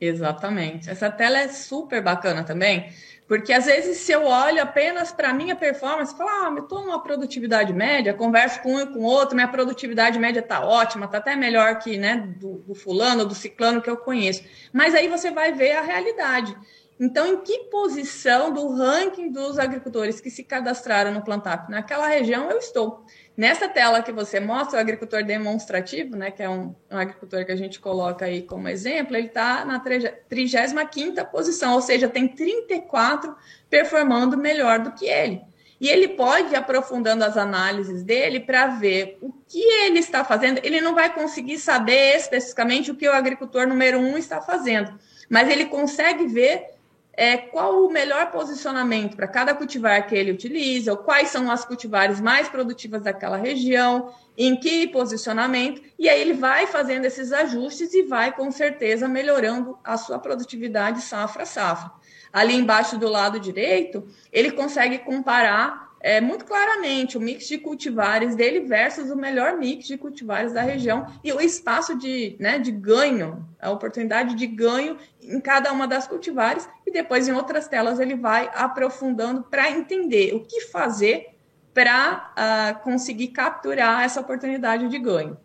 Exatamente. 0.00 0.88
Essa 0.88 1.10
tela 1.10 1.38
é 1.38 1.48
super 1.48 2.02
bacana 2.02 2.44
também, 2.44 2.92
porque 3.26 3.52
às 3.52 3.66
vezes 3.66 3.98
se 3.98 4.12
eu 4.12 4.24
olho 4.24 4.62
apenas 4.62 5.10
para 5.10 5.30
a 5.30 5.34
minha 5.34 5.56
performance, 5.56 6.16
falo, 6.16 6.30
ah, 6.30 6.54
eu 6.56 6.62
estou 6.62 6.84
numa 6.84 7.02
produtividade 7.02 7.72
média, 7.72 8.14
converso 8.14 8.62
com 8.62 8.74
um 8.74 8.80
e 8.80 8.86
com 8.86 9.00
outro, 9.00 9.34
minha 9.34 9.48
produtividade 9.48 10.18
média 10.18 10.40
está 10.40 10.64
ótima, 10.64 11.06
está 11.06 11.18
até 11.18 11.34
melhor 11.34 11.78
que 11.78 11.98
né, 11.98 12.32
do, 12.38 12.58
do 12.58 12.74
fulano, 12.74 13.26
do 13.26 13.34
ciclano 13.34 13.82
que 13.82 13.90
eu 13.90 13.96
conheço. 13.96 14.44
Mas 14.72 14.94
aí 14.94 15.08
você 15.08 15.30
vai 15.30 15.52
ver 15.52 15.72
a 15.72 15.82
realidade. 15.82 16.56
Então, 17.00 17.26
em 17.26 17.40
que 17.42 17.64
posição 17.70 18.52
do 18.52 18.68
ranking 18.74 19.30
dos 19.30 19.58
agricultores 19.58 20.20
que 20.20 20.30
se 20.30 20.42
cadastraram 20.42 21.12
no 21.12 21.22
Plantap 21.22 21.70
naquela 21.70 22.08
região 22.08 22.50
eu 22.50 22.58
estou? 22.58 23.04
Nessa 23.38 23.68
tela 23.68 24.02
que 24.02 24.10
você 24.10 24.40
mostra, 24.40 24.78
o 24.78 24.80
agricultor 24.80 25.22
demonstrativo, 25.22 26.16
né, 26.16 26.28
que 26.32 26.42
é 26.42 26.50
um, 26.50 26.74
um 26.90 26.96
agricultor 26.96 27.44
que 27.46 27.52
a 27.52 27.56
gente 27.56 27.78
coloca 27.78 28.24
aí 28.24 28.42
como 28.42 28.66
exemplo, 28.66 29.16
ele 29.16 29.28
está 29.28 29.64
na 29.64 29.80
35ª 29.80 31.24
posição, 31.24 31.74
ou 31.74 31.80
seja, 31.80 32.08
tem 32.08 32.26
34 32.26 33.36
performando 33.70 34.36
melhor 34.36 34.80
do 34.80 34.90
que 34.90 35.06
ele. 35.06 35.40
E 35.80 35.88
ele 35.88 36.08
pode 36.08 36.52
ir 36.52 36.56
aprofundando 36.56 37.22
as 37.22 37.36
análises 37.36 38.02
dele 38.02 38.40
para 38.40 38.66
ver 38.66 39.16
o 39.22 39.32
que 39.46 39.62
ele 39.84 40.00
está 40.00 40.24
fazendo. 40.24 40.58
Ele 40.64 40.80
não 40.80 40.92
vai 40.92 41.14
conseguir 41.14 41.58
saber 41.58 42.16
especificamente 42.16 42.90
o 42.90 42.96
que 42.96 43.08
o 43.08 43.12
agricultor 43.12 43.68
número 43.68 44.00
um 44.00 44.18
está 44.18 44.40
fazendo, 44.40 44.98
mas 45.30 45.48
ele 45.48 45.66
consegue 45.66 46.26
ver 46.26 46.77
é, 47.18 47.36
qual 47.36 47.84
o 47.84 47.90
melhor 47.90 48.30
posicionamento 48.30 49.16
para 49.16 49.26
cada 49.26 49.52
cultivar 49.52 50.06
que 50.06 50.14
ele 50.14 50.30
utiliza, 50.30 50.92
ou 50.92 50.98
quais 50.98 51.30
são 51.30 51.50
as 51.50 51.64
cultivares 51.64 52.20
mais 52.20 52.48
produtivas 52.48 53.02
daquela 53.02 53.36
região, 53.36 54.14
em 54.36 54.54
que 54.54 54.86
posicionamento, 54.86 55.82
e 55.98 56.08
aí 56.08 56.20
ele 56.20 56.34
vai 56.34 56.68
fazendo 56.68 57.06
esses 57.06 57.32
ajustes 57.32 57.92
e 57.92 58.04
vai 58.04 58.30
com 58.30 58.52
certeza 58.52 59.08
melhorando 59.08 59.76
a 59.82 59.96
sua 59.96 60.20
produtividade 60.20 61.02
safra 61.02 61.42
a 61.42 61.46
safra. 61.46 61.90
Ali 62.32 62.54
embaixo 62.54 62.96
do 62.96 63.08
lado 63.08 63.40
direito, 63.40 64.06
ele 64.32 64.52
consegue 64.52 64.98
comparar 64.98 65.88
é, 66.00 66.20
muito 66.20 66.44
claramente 66.44 67.18
o 67.18 67.20
mix 67.20 67.48
de 67.48 67.58
cultivares 67.58 68.36
dele 68.36 68.60
versus 68.60 69.10
o 69.10 69.16
melhor 69.16 69.56
mix 69.56 69.86
de 69.86 69.98
cultivares 69.98 70.52
da 70.52 70.62
região. 70.62 71.06
E 71.24 71.32
o 71.32 71.40
espaço 71.40 71.96
de, 71.98 72.36
né, 72.38 72.58
de 72.58 72.70
ganho, 72.70 73.44
a 73.60 73.70
oportunidade 73.70 74.34
de 74.34 74.46
ganho 74.46 74.96
em 75.28 75.40
cada 75.40 75.72
uma 75.72 75.86
das 75.86 76.06
cultivares, 76.06 76.68
e 76.86 76.92
depois 76.92 77.28
em 77.28 77.32
outras 77.32 77.68
telas 77.68 78.00
ele 78.00 78.16
vai 78.16 78.50
aprofundando 78.54 79.42
para 79.42 79.70
entender 79.70 80.34
o 80.34 80.40
que 80.40 80.62
fazer 80.62 81.36
para 81.74 82.16
uh, 82.16 82.32
ah, 82.36 82.74
conseguir 82.82 83.28
capturar 83.28 84.02
essa 84.02 84.20
oportunidade 84.20 84.88
de 84.88 84.98
ganho. 84.98 85.36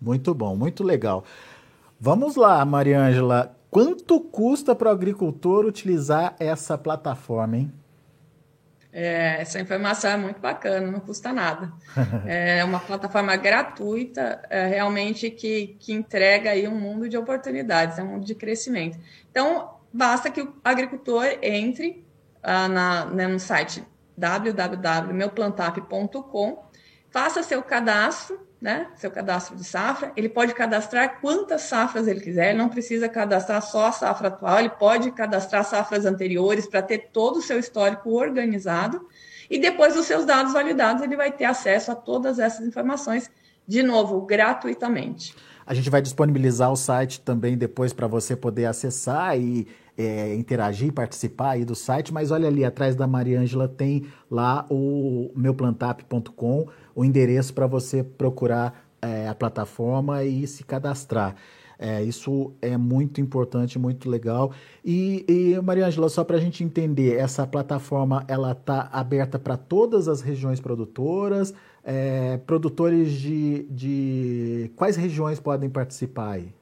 Muito 0.00 0.34
bom, 0.34 0.54
muito 0.54 0.84
legal. 0.84 1.24
Vamos 1.98 2.36
lá, 2.36 2.64
Mariângela. 2.64 3.56
Quanto 3.70 4.20
custa 4.20 4.74
para 4.74 4.88
o 4.88 4.92
agricultor 4.92 5.64
utilizar 5.64 6.36
essa 6.38 6.78
plataforma, 6.78 7.56
hein? 7.56 7.72
É, 8.96 9.40
essa 9.40 9.58
informação 9.58 10.12
é 10.12 10.16
muito 10.16 10.40
bacana, 10.40 10.88
não 10.88 11.00
custa 11.00 11.32
nada. 11.32 11.72
É 12.26 12.64
uma 12.64 12.78
plataforma 12.78 13.34
gratuita, 13.34 14.40
é, 14.48 14.68
realmente 14.68 15.28
que, 15.30 15.76
que 15.80 15.92
entrega 15.92 16.50
aí 16.50 16.68
um 16.68 16.78
mundo 16.78 17.08
de 17.08 17.16
oportunidades, 17.16 17.98
é 17.98 18.04
um 18.04 18.06
mundo 18.06 18.24
de 18.24 18.36
crescimento. 18.36 18.96
Então, 19.30 19.78
basta 19.92 20.30
que 20.30 20.40
o 20.40 20.54
agricultor 20.62 21.24
entre 21.42 22.06
ah, 22.40 22.68
na, 22.68 23.06
né, 23.06 23.26
no 23.26 23.40
site 23.40 23.84
www.meuplantap.com, 24.16 26.64
faça 27.10 27.42
seu 27.42 27.60
cadastro, 27.62 28.46
né, 28.64 28.86
seu 28.96 29.10
cadastro 29.10 29.54
de 29.54 29.62
safra, 29.62 30.10
ele 30.16 30.26
pode 30.26 30.54
cadastrar 30.54 31.20
quantas 31.20 31.60
safras 31.60 32.08
ele 32.08 32.20
quiser, 32.20 32.48
ele 32.48 32.58
não 32.58 32.70
precisa 32.70 33.10
cadastrar 33.10 33.60
só 33.60 33.88
a 33.88 33.92
safra 33.92 34.28
atual, 34.28 34.58
ele 34.58 34.70
pode 34.70 35.10
cadastrar 35.10 35.66
safras 35.66 36.06
anteriores 36.06 36.66
para 36.66 36.80
ter 36.80 37.10
todo 37.12 37.36
o 37.36 37.42
seu 37.42 37.58
histórico 37.58 38.08
organizado, 38.12 39.06
e 39.50 39.58
depois 39.58 39.92
dos 39.92 40.06
seus 40.06 40.24
dados 40.24 40.54
validados, 40.54 41.02
ele 41.02 41.14
vai 41.14 41.30
ter 41.30 41.44
acesso 41.44 41.92
a 41.92 41.94
todas 41.94 42.38
essas 42.38 42.66
informações, 42.66 43.30
de 43.68 43.82
novo, 43.82 44.22
gratuitamente. 44.22 45.36
A 45.66 45.74
gente 45.74 45.90
vai 45.90 46.00
disponibilizar 46.00 46.72
o 46.72 46.76
site 46.76 47.20
também 47.20 47.58
depois 47.58 47.92
para 47.92 48.06
você 48.06 48.34
poder 48.34 48.64
acessar 48.64 49.38
e 49.38 49.68
é, 49.96 50.34
interagir, 50.34 50.92
participar 50.92 51.50
aí 51.50 51.64
do 51.64 51.74
site, 51.74 52.12
mas 52.12 52.30
olha 52.30 52.48
ali 52.48 52.64
atrás 52.64 52.96
da 52.96 53.06
Mariângela 53.06 53.68
tem 53.68 54.06
lá 54.30 54.66
o 54.70 55.30
meuplantap.com, 55.34 56.68
o 56.94 57.04
endereço 57.04 57.54
para 57.54 57.66
você 57.66 58.02
procurar 58.02 58.84
é, 59.00 59.28
a 59.28 59.34
plataforma 59.34 60.24
e 60.24 60.46
se 60.46 60.64
cadastrar. 60.64 61.36
É, 61.78 62.02
isso 62.02 62.52
é 62.62 62.76
muito 62.76 63.20
importante, 63.20 63.78
muito 63.78 64.08
legal. 64.08 64.52
E, 64.84 65.24
e 65.28 65.60
Mariângela, 65.60 66.08
só 66.08 66.24
para 66.24 66.36
a 66.36 66.40
gente 66.40 66.62
entender, 66.62 67.16
essa 67.16 67.46
plataforma 67.46 68.24
ela 68.28 68.52
está 68.52 68.88
aberta 68.92 69.38
para 69.38 69.56
todas 69.56 70.08
as 70.08 70.20
regiões 70.20 70.60
produtoras. 70.60 71.52
É, 71.82 72.38
produtores 72.46 73.12
de, 73.12 73.64
de 73.64 74.70
quais 74.76 74.96
regiões 74.96 75.38
podem 75.38 75.68
participar 75.68 76.32
aí? 76.32 76.54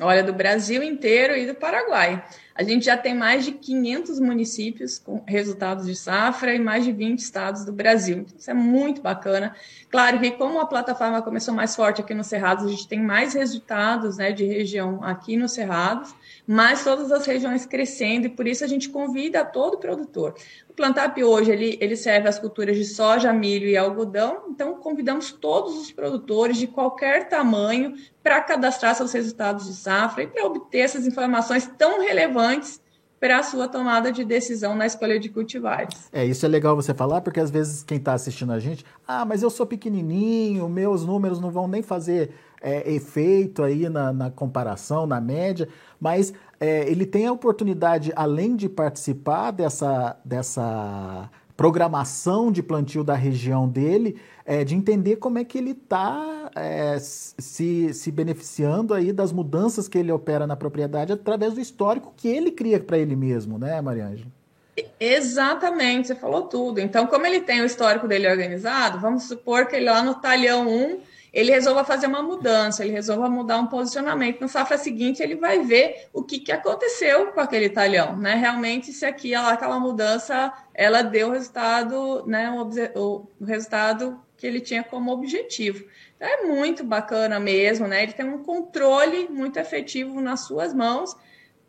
Olha, 0.00 0.22
do 0.22 0.32
Brasil 0.32 0.82
inteiro 0.82 1.36
e 1.36 1.46
do 1.46 1.54
Paraguai. 1.54 2.24
A 2.54 2.62
gente 2.62 2.84
já 2.84 2.96
tem 2.96 3.14
mais 3.14 3.44
de 3.44 3.52
500 3.52 4.18
municípios 4.18 4.98
com 4.98 5.22
resultados 5.26 5.86
de 5.86 5.94
safra 5.94 6.54
e 6.54 6.58
mais 6.58 6.84
de 6.84 6.92
20 6.92 7.18
estados 7.18 7.64
do 7.64 7.72
Brasil. 7.72 8.26
Isso 8.36 8.50
é 8.50 8.54
muito 8.54 9.00
bacana. 9.00 9.54
Claro 9.88 10.18
que 10.18 10.32
como 10.32 10.60
a 10.60 10.66
plataforma 10.66 11.22
começou 11.22 11.54
mais 11.54 11.74
forte 11.76 12.00
aqui 12.00 12.12
no 12.12 12.24
Cerrados, 12.24 12.64
a 12.64 12.68
gente 12.68 12.88
tem 12.88 13.00
mais 13.00 13.34
resultados 13.34 14.18
né, 14.18 14.32
de 14.32 14.44
região 14.44 15.02
aqui 15.02 15.36
no 15.36 15.48
Cerrados, 15.48 16.14
mas 16.46 16.82
todas 16.82 17.12
as 17.12 17.24
regiões 17.24 17.64
crescendo 17.64 18.26
e 18.26 18.30
por 18.30 18.46
isso 18.46 18.64
a 18.64 18.68
gente 18.68 18.88
convida 18.88 19.44
todo 19.44 19.78
produtor. 19.78 20.34
O 20.68 20.72
Plantap 20.72 21.22
hoje 21.22 21.50
ele, 21.50 21.76
ele 21.80 21.96
serve 21.96 22.28
as 22.28 22.38
culturas 22.38 22.76
de 22.76 22.84
soja, 22.84 23.32
milho 23.32 23.68
e 23.68 23.76
algodão, 23.76 24.44
então 24.48 24.74
convidamos 24.74 25.32
todos 25.32 25.76
os 25.76 25.92
produtores 25.92 26.56
de 26.56 26.66
qualquer 26.66 27.28
tamanho 27.28 27.94
para 28.22 28.40
cadastrar 28.40 28.94
seus 28.94 29.12
resultados 29.12 29.66
de 29.66 29.74
safra 29.74 30.22
e 30.22 30.26
para 30.26 30.44
obter 30.44 30.80
essas 30.80 31.06
informações 31.06 31.66
tão 31.78 32.00
relevantes 32.00 32.39
para 33.20 33.38
a 33.38 33.42
sua 33.42 33.68
tomada 33.68 34.10
de 34.10 34.24
decisão 34.24 34.74
na 34.74 34.86
escolha 34.86 35.20
de 35.20 35.28
cultivares. 35.28 36.08
É, 36.10 36.24
isso 36.24 36.46
é 36.46 36.48
legal 36.48 36.74
você 36.74 36.94
falar, 36.94 37.20
porque 37.20 37.38
às 37.38 37.50
vezes 37.50 37.82
quem 37.82 37.98
está 37.98 38.14
assistindo 38.14 38.50
a 38.50 38.58
gente, 38.58 38.84
ah, 39.06 39.26
mas 39.26 39.42
eu 39.42 39.50
sou 39.50 39.66
pequenininho, 39.66 40.66
meus 40.70 41.04
números 41.04 41.38
não 41.38 41.50
vão 41.50 41.68
nem 41.68 41.82
fazer 41.82 42.30
é, 42.62 42.90
efeito 42.90 43.62
aí 43.62 43.90
na, 43.90 44.10
na, 44.10 44.30
comparação, 44.30 45.06
na 45.06 45.20
média, 45.20 45.68
mas 46.00 46.32
é, 46.58 46.90
ele 46.90 47.04
tem 47.04 47.26
a 47.26 47.32
oportunidade, 47.32 48.10
além 48.16 48.56
de 48.56 48.70
participar 48.70 49.50
dessa, 49.50 50.16
dessa 50.24 51.28
programação 51.56 52.50
de 52.50 52.62
plantio 52.62 53.04
da 53.04 53.14
região 53.14 53.68
dele, 53.68 54.16
é, 54.46 54.64
de 54.64 54.74
entender 54.74 55.16
como 55.16 55.38
é 55.38 55.44
que 55.44 55.58
ele 55.58 55.72
está 55.72 56.39
é, 56.54 56.98
se, 56.98 57.92
se 57.94 58.10
beneficiando 58.10 58.94
aí 58.94 59.12
das 59.12 59.32
mudanças 59.32 59.88
que 59.88 59.98
ele 59.98 60.12
opera 60.12 60.46
na 60.46 60.56
propriedade 60.56 61.12
através 61.12 61.54
do 61.54 61.60
histórico 61.60 62.12
que 62.16 62.28
ele 62.28 62.50
cria 62.50 62.80
para 62.80 62.98
ele 62.98 63.16
mesmo, 63.16 63.58
né, 63.58 63.80
Mariângela? 63.80 64.30
Exatamente, 64.98 66.08
você 66.08 66.14
falou 66.14 66.42
tudo. 66.42 66.80
Então, 66.80 67.06
como 67.06 67.26
ele 67.26 67.40
tem 67.40 67.60
o 67.60 67.64
histórico 67.64 68.08
dele 68.08 68.28
organizado, 68.28 68.98
vamos 68.98 69.24
supor 69.24 69.66
que 69.66 69.76
ele 69.76 69.86
lá 69.86 70.02
no 70.02 70.14
talhão 70.14 70.68
1 70.68 71.00
ele 71.32 71.52
resolva 71.52 71.84
fazer 71.84 72.06
uma 72.06 72.22
mudança, 72.22 72.84
ele 72.84 72.92
resolva 72.92 73.28
mudar 73.28 73.58
um 73.58 73.66
posicionamento. 73.66 74.40
Na 74.40 74.48
safra 74.48 74.76
seguinte, 74.76 75.22
ele 75.22 75.36
vai 75.36 75.60
ver 75.60 76.08
o 76.12 76.22
que, 76.22 76.40
que 76.40 76.50
aconteceu 76.50 77.28
com 77.28 77.40
aquele 77.40 77.68
talhão, 77.68 78.16
né? 78.16 78.34
Realmente, 78.34 78.92
se 78.92 79.06
aqui, 79.06 79.34
aquela 79.34 79.78
mudança, 79.78 80.52
ela 80.74 81.02
deu 81.02 81.28
o 81.28 81.32
resultado, 81.32 82.24
né? 82.26 82.50
O, 82.50 83.26
o 83.38 83.44
resultado 83.44 84.20
que 84.36 84.46
ele 84.46 84.60
tinha 84.60 84.82
como 84.82 85.12
objetivo. 85.12 85.84
Então, 86.16 86.28
é 86.28 86.42
muito 86.46 86.82
bacana 86.82 87.38
mesmo, 87.38 87.86
né? 87.86 88.02
Ele 88.02 88.12
tem 88.12 88.26
um 88.26 88.42
controle 88.42 89.28
muito 89.28 89.58
efetivo 89.58 90.20
nas 90.20 90.40
suas 90.46 90.74
mãos 90.74 91.16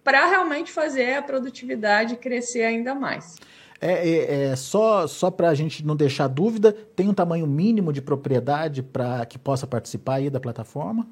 para 0.04 0.26
realmente 0.26 0.72
fazer 0.72 1.14
a 1.14 1.22
produtividade 1.22 2.16
crescer 2.16 2.64
ainda 2.64 2.96
mais. 2.96 3.36
É, 3.82 4.08
é, 4.08 4.44
é 4.52 4.56
só 4.56 5.08
só 5.08 5.32
para 5.32 5.50
a 5.50 5.56
gente 5.56 5.84
não 5.84 5.96
deixar 5.96 6.28
dúvida, 6.28 6.72
tem 6.96 7.10
um 7.10 7.14
tamanho 7.14 7.48
mínimo 7.48 7.92
de 7.92 8.02
propriedade 8.02 8.84
para 8.84 9.26
que 9.26 9.40
possa 9.40 9.66
participar 9.66 10.16
aí 10.16 10.30
da 10.30 10.40
plataforma? 10.40 11.08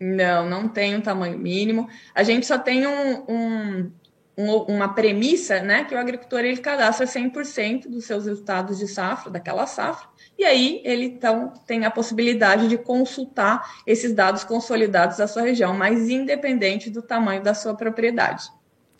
Não, 0.00 0.48
não 0.48 0.68
tem 0.68 0.96
um 0.96 1.00
tamanho 1.00 1.38
mínimo. 1.38 1.88
A 2.14 2.22
gente 2.22 2.44
só 2.44 2.58
tem 2.58 2.86
um, 2.86 3.24
um, 3.28 3.92
um, 4.36 4.52
uma 4.64 4.92
premissa, 4.92 5.60
né, 5.60 5.84
que 5.84 5.94
o 5.94 5.98
agricultor 5.98 6.40
ele 6.40 6.58
cadastra 6.58 7.06
100% 7.06 7.88
dos 7.88 8.04
seus 8.04 8.26
resultados 8.26 8.78
de 8.78 8.86
safra, 8.86 9.30
daquela 9.30 9.66
safra, 9.66 10.08
e 10.38 10.44
aí 10.44 10.82
ele 10.84 11.06
então 11.06 11.54
tem 11.66 11.84
a 11.86 11.90
possibilidade 11.90 12.68
de 12.68 12.76
consultar 12.76 13.80
esses 13.86 14.12
dados 14.12 14.44
consolidados 14.44 15.16
da 15.16 15.26
sua 15.26 15.42
região, 15.42 15.72
mas 15.72 16.10
independente 16.10 16.90
do 16.90 17.00
tamanho 17.00 17.42
da 17.42 17.54
sua 17.54 17.74
propriedade. 17.74 18.50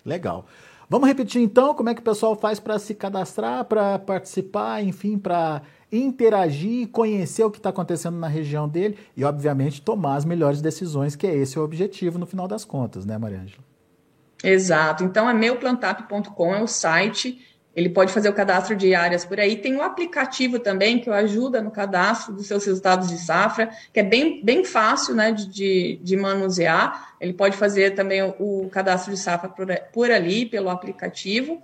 Legal. 0.05 0.47
Vamos 0.89 1.09
repetir 1.09 1.43
então 1.43 1.75
como 1.75 1.89
é 1.89 1.95
que 1.95 2.01
o 2.01 2.05
pessoal 2.05 2.37
faz 2.37 2.61
para 2.61 2.79
se 2.79 2.95
cadastrar, 2.95 3.65
para 3.65 3.99
participar, 3.99 4.83
enfim, 4.85 5.19
para 5.19 5.63
interagir, 5.91 6.89
conhecer 6.89 7.45
o 7.45 7.51
que 7.51 7.59
está 7.59 7.71
acontecendo 7.71 8.17
na 8.17 8.29
região 8.29 8.69
dele 8.69 8.97
e, 9.17 9.25
obviamente, 9.25 9.83
tomar 9.83 10.17
as 10.17 10.25
melhores 10.25 10.61
decisões, 10.61 11.17
que 11.17 11.27
é 11.27 11.35
esse 11.35 11.59
o 11.59 11.65
objetivo 11.65 12.19
no 12.19 12.27
final 12.27 12.47
das 12.47 12.65
contas, 12.65 13.05
né, 13.05 13.19
Mariângela? 13.19 13.65
Exato. 14.45 15.03
Então 15.03 15.29
é 15.29 15.35
meuplantap.com, 15.35 16.55
é 16.55 16.63
o 16.63 16.69
site 16.69 17.56
ele 17.77 17.91
pode 17.91 18.11
fazer 18.11 18.31
o 18.31 18.33
cadastro 18.33 18.75
de 18.75 18.95
áreas 18.95 19.27
por 19.27 19.39
aí. 19.39 19.55
Tem 19.55 19.77
um 19.77 19.83
aplicativo 19.83 20.59
também 20.59 20.99
que 20.99 21.11
o 21.11 21.13
ajuda 21.13 21.61
no 21.61 21.71
cadastro 21.71 22.33
dos 22.33 22.47
seus 22.47 22.65
resultados 22.65 23.09
de 23.09 23.19
safra, 23.19 23.69
que 23.93 24.01
é 24.01 24.03
bem, 24.03 24.43
bem 24.43 24.65
fácil 24.65 25.15
né, 25.15 25.31
de, 25.31 26.01
de 26.03 26.17
manusear. 26.17 27.15
Ele 27.21 27.35
pode 27.35 27.55
fazer 27.55 27.95
também 27.95 28.23
o, 28.23 28.35
o 28.39 28.71
cadastro 28.71 29.13
de 29.13 29.21
safra 29.21 29.51
por, 29.51 29.67
por 29.93 30.11
ali, 30.11 30.47
pelo 30.47 30.71
aplicativo. 30.71 31.61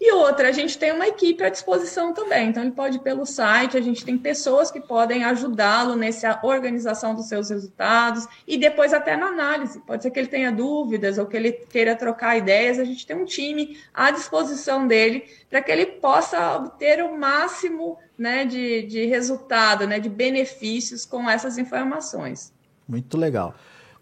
E 0.00 0.12
outra, 0.12 0.48
a 0.48 0.52
gente 0.52 0.76
tem 0.76 0.92
uma 0.92 1.08
equipe 1.08 1.42
à 1.42 1.48
disposição 1.48 2.12
também. 2.12 2.48
Então, 2.48 2.62
ele 2.62 2.72
pode 2.72 2.96
ir 2.96 3.00
pelo 3.00 3.24
site, 3.24 3.78
a 3.78 3.80
gente 3.80 4.04
tem 4.04 4.18
pessoas 4.18 4.70
que 4.70 4.80
podem 4.80 5.24
ajudá-lo 5.24 5.96
nessa 5.96 6.38
organização 6.42 7.14
dos 7.14 7.28
seus 7.28 7.48
resultados 7.48 8.26
e 8.46 8.58
depois 8.58 8.92
até 8.92 9.16
na 9.16 9.26
análise. 9.26 9.80
Pode 9.80 10.02
ser 10.02 10.10
que 10.10 10.18
ele 10.18 10.28
tenha 10.28 10.52
dúvidas 10.52 11.16
ou 11.16 11.26
que 11.26 11.36
ele 11.36 11.52
queira 11.52 11.96
trocar 11.96 12.36
ideias. 12.36 12.78
A 12.78 12.84
gente 12.84 13.06
tem 13.06 13.16
um 13.16 13.24
time 13.24 13.78
à 13.94 14.10
disposição 14.10 14.86
dele 14.86 15.24
para 15.48 15.62
que 15.62 15.72
ele 15.72 15.86
possa 15.86 16.56
obter 16.56 17.02
o 17.02 17.16
máximo 17.16 17.98
né, 18.18 18.44
de, 18.44 18.82
de 18.82 19.06
resultado, 19.06 19.86
né, 19.86 19.98
de 19.98 20.08
benefícios 20.08 21.06
com 21.06 21.28
essas 21.28 21.56
informações. 21.56 22.52
Muito 22.86 23.16
legal. 23.16 23.54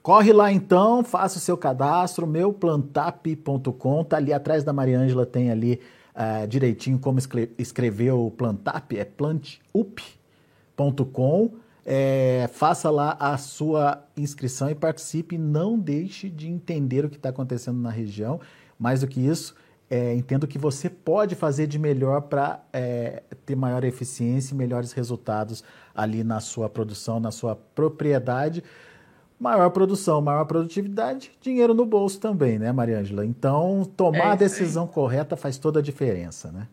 Corre 0.04 0.32
lá 0.34 0.52
então, 0.52 1.02
faça 1.02 1.38
o 1.38 1.40
seu 1.40 1.56
cadastro, 1.56 2.26
meuplantap.com, 2.26 4.04
tá 4.04 4.18
ali 4.18 4.34
atrás 4.34 4.62
da 4.62 4.70
Mariângela, 4.70 5.24
tem 5.24 5.50
ali 5.50 5.80
uh, 6.14 6.46
direitinho 6.46 6.98
como 6.98 7.18
escrever 7.56 8.12
o 8.12 8.30
Plantap, 8.30 8.92
é 8.98 9.04
plantup.com. 9.06 10.34
É, 11.86 12.50
faça 12.52 12.90
lá 12.90 13.16
a 13.18 13.38
sua 13.38 14.04
inscrição 14.14 14.68
e 14.68 14.74
participe. 14.74 15.38
Não 15.38 15.78
deixe 15.78 16.28
de 16.28 16.50
entender 16.50 17.06
o 17.06 17.08
que 17.08 17.16
está 17.16 17.30
acontecendo 17.30 17.78
na 17.78 17.88
região. 17.88 18.38
Mais 18.78 19.00
do 19.00 19.06
que 19.06 19.26
isso, 19.26 19.54
é, 19.88 20.14
entendo 20.14 20.46
que 20.46 20.58
você 20.58 20.90
pode 20.90 21.34
fazer 21.34 21.66
de 21.66 21.78
melhor 21.78 22.20
para 22.20 22.62
é, 22.74 23.22
ter 23.46 23.56
maior 23.56 23.82
eficiência 23.84 24.52
e 24.52 24.56
melhores 24.56 24.92
resultados 24.92 25.64
ali 25.94 26.22
na 26.22 26.40
sua 26.40 26.68
produção, 26.68 27.18
na 27.18 27.30
sua 27.30 27.56
propriedade 27.56 28.62
maior 29.38 29.70
produção, 29.70 30.20
maior 30.20 30.44
produtividade, 30.44 31.32
dinheiro 31.40 31.74
no 31.74 31.84
bolso 31.84 32.20
também, 32.20 32.58
né, 32.58 32.72
Mariângela? 32.72 33.24
Então, 33.26 33.84
tomar 33.96 34.18
é 34.18 34.32
a 34.32 34.34
decisão 34.34 34.86
correta 34.86 35.36
faz 35.36 35.58
toda 35.58 35.80
a 35.80 35.82
diferença, 35.82 36.50
né? 36.50 36.68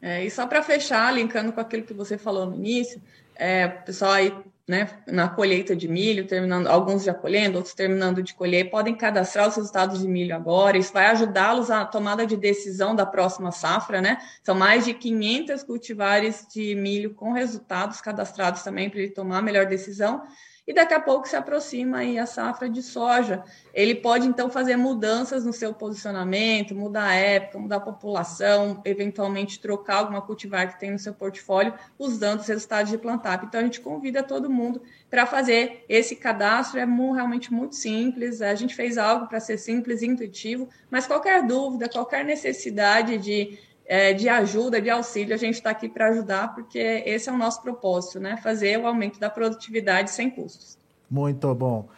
É, 0.00 0.24
e 0.24 0.30
só 0.30 0.46
para 0.46 0.62
fechar, 0.62 1.14
linkando 1.14 1.52
com 1.52 1.60
aquilo 1.60 1.82
que 1.82 1.94
você 1.94 2.18
falou 2.18 2.44
no 2.44 2.54
início, 2.54 3.00
é, 3.34 3.66
o 3.66 3.84
pessoal 3.86 4.12
aí, 4.12 4.34
né, 4.68 4.88
na 5.06 5.28
colheita 5.28 5.74
de 5.74 5.88
milho, 5.88 6.26
terminando, 6.26 6.66
alguns 6.66 7.04
já 7.04 7.14
colhendo, 7.14 7.56
outros 7.56 7.74
terminando 7.74 8.22
de 8.22 8.34
colher, 8.34 8.70
podem 8.70 8.94
cadastrar 8.94 9.48
os 9.48 9.56
resultados 9.56 10.00
de 10.00 10.08
milho 10.08 10.34
agora, 10.34 10.76
isso 10.76 10.92
vai 10.92 11.06
ajudá-los 11.06 11.70
à 11.70 11.86
tomada 11.86 12.26
de 12.26 12.36
decisão 12.36 12.94
da 12.94 13.06
próxima 13.06 13.50
safra, 13.50 14.02
né? 14.02 14.18
São 14.42 14.54
mais 14.54 14.84
de 14.84 14.92
500 14.92 15.62
cultivares 15.62 16.46
de 16.52 16.74
milho 16.74 17.14
com 17.14 17.32
resultados 17.32 18.00
cadastrados 18.02 18.62
também 18.62 18.90
para 18.90 19.00
ele 19.00 19.10
tomar 19.10 19.38
a 19.38 19.42
melhor 19.42 19.64
decisão 19.66 20.22
e 20.66 20.72
daqui 20.72 20.94
a 20.94 21.00
pouco 21.00 21.28
se 21.28 21.36
aproxima 21.36 21.98
aí 21.98 22.18
a 22.18 22.26
safra 22.26 22.68
de 22.68 22.82
soja. 22.82 23.44
Ele 23.72 23.94
pode 23.94 24.26
então 24.26 24.48
fazer 24.48 24.76
mudanças 24.76 25.44
no 25.44 25.52
seu 25.52 25.74
posicionamento, 25.74 26.74
mudar 26.74 27.08
a 27.08 27.14
época, 27.14 27.58
mudar 27.58 27.76
a 27.76 27.80
população, 27.80 28.80
eventualmente 28.84 29.60
trocar 29.60 29.96
alguma 29.96 30.22
cultivar 30.22 30.72
que 30.72 30.80
tem 30.80 30.90
no 30.90 30.98
seu 30.98 31.12
portfólio, 31.12 31.74
usando 31.98 32.40
os 32.40 32.46
resultados 32.46 32.90
de 32.90 32.96
plantar. 32.96 33.44
Então 33.44 33.60
a 33.60 33.64
gente 33.64 33.80
convida 33.80 34.22
todo 34.22 34.48
mundo 34.48 34.80
para 35.10 35.26
fazer 35.26 35.84
esse 35.88 36.16
cadastro, 36.16 36.80
é 36.80 36.84
realmente 36.84 37.52
muito 37.52 37.76
simples. 37.76 38.40
A 38.40 38.54
gente 38.54 38.74
fez 38.74 38.96
algo 38.96 39.26
para 39.26 39.40
ser 39.40 39.58
simples 39.58 40.00
e 40.00 40.06
intuitivo, 40.06 40.68
mas 40.90 41.06
qualquer 41.06 41.46
dúvida, 41.46 41.88
qualquer 41.88 42.24
necessidade 42.24 43.18
de 43.18 43.58
é, 43.86 44.12
de 44.12 44.28
ajuda, 44.28 44.80
de 44.80 44.90
auxílio, 44.90 45.34
a 45.34 45.38
gente 45.38 45.54
está 45.54 45.70
aqui 45.70 45.88
para 45.88 46.08
ajudar, 46.08 46.54
porque 46.54 46.78
esse 46.78 47.28
é 47.28 47.32
o 47.32 47.36
nosso 47.36 47.62
propósito, 47.62 48.18
né? 48.18 48.36
Fazer 48.38 48.78
o 48.78 48.86
aumento 48.86 49.20
da 49.20 49.28
produtividade 49.28 50.10
sem 50.10 50.30
custos. 50.30 50.78
Muito 51.10 51.54
bom. 51.54 51.88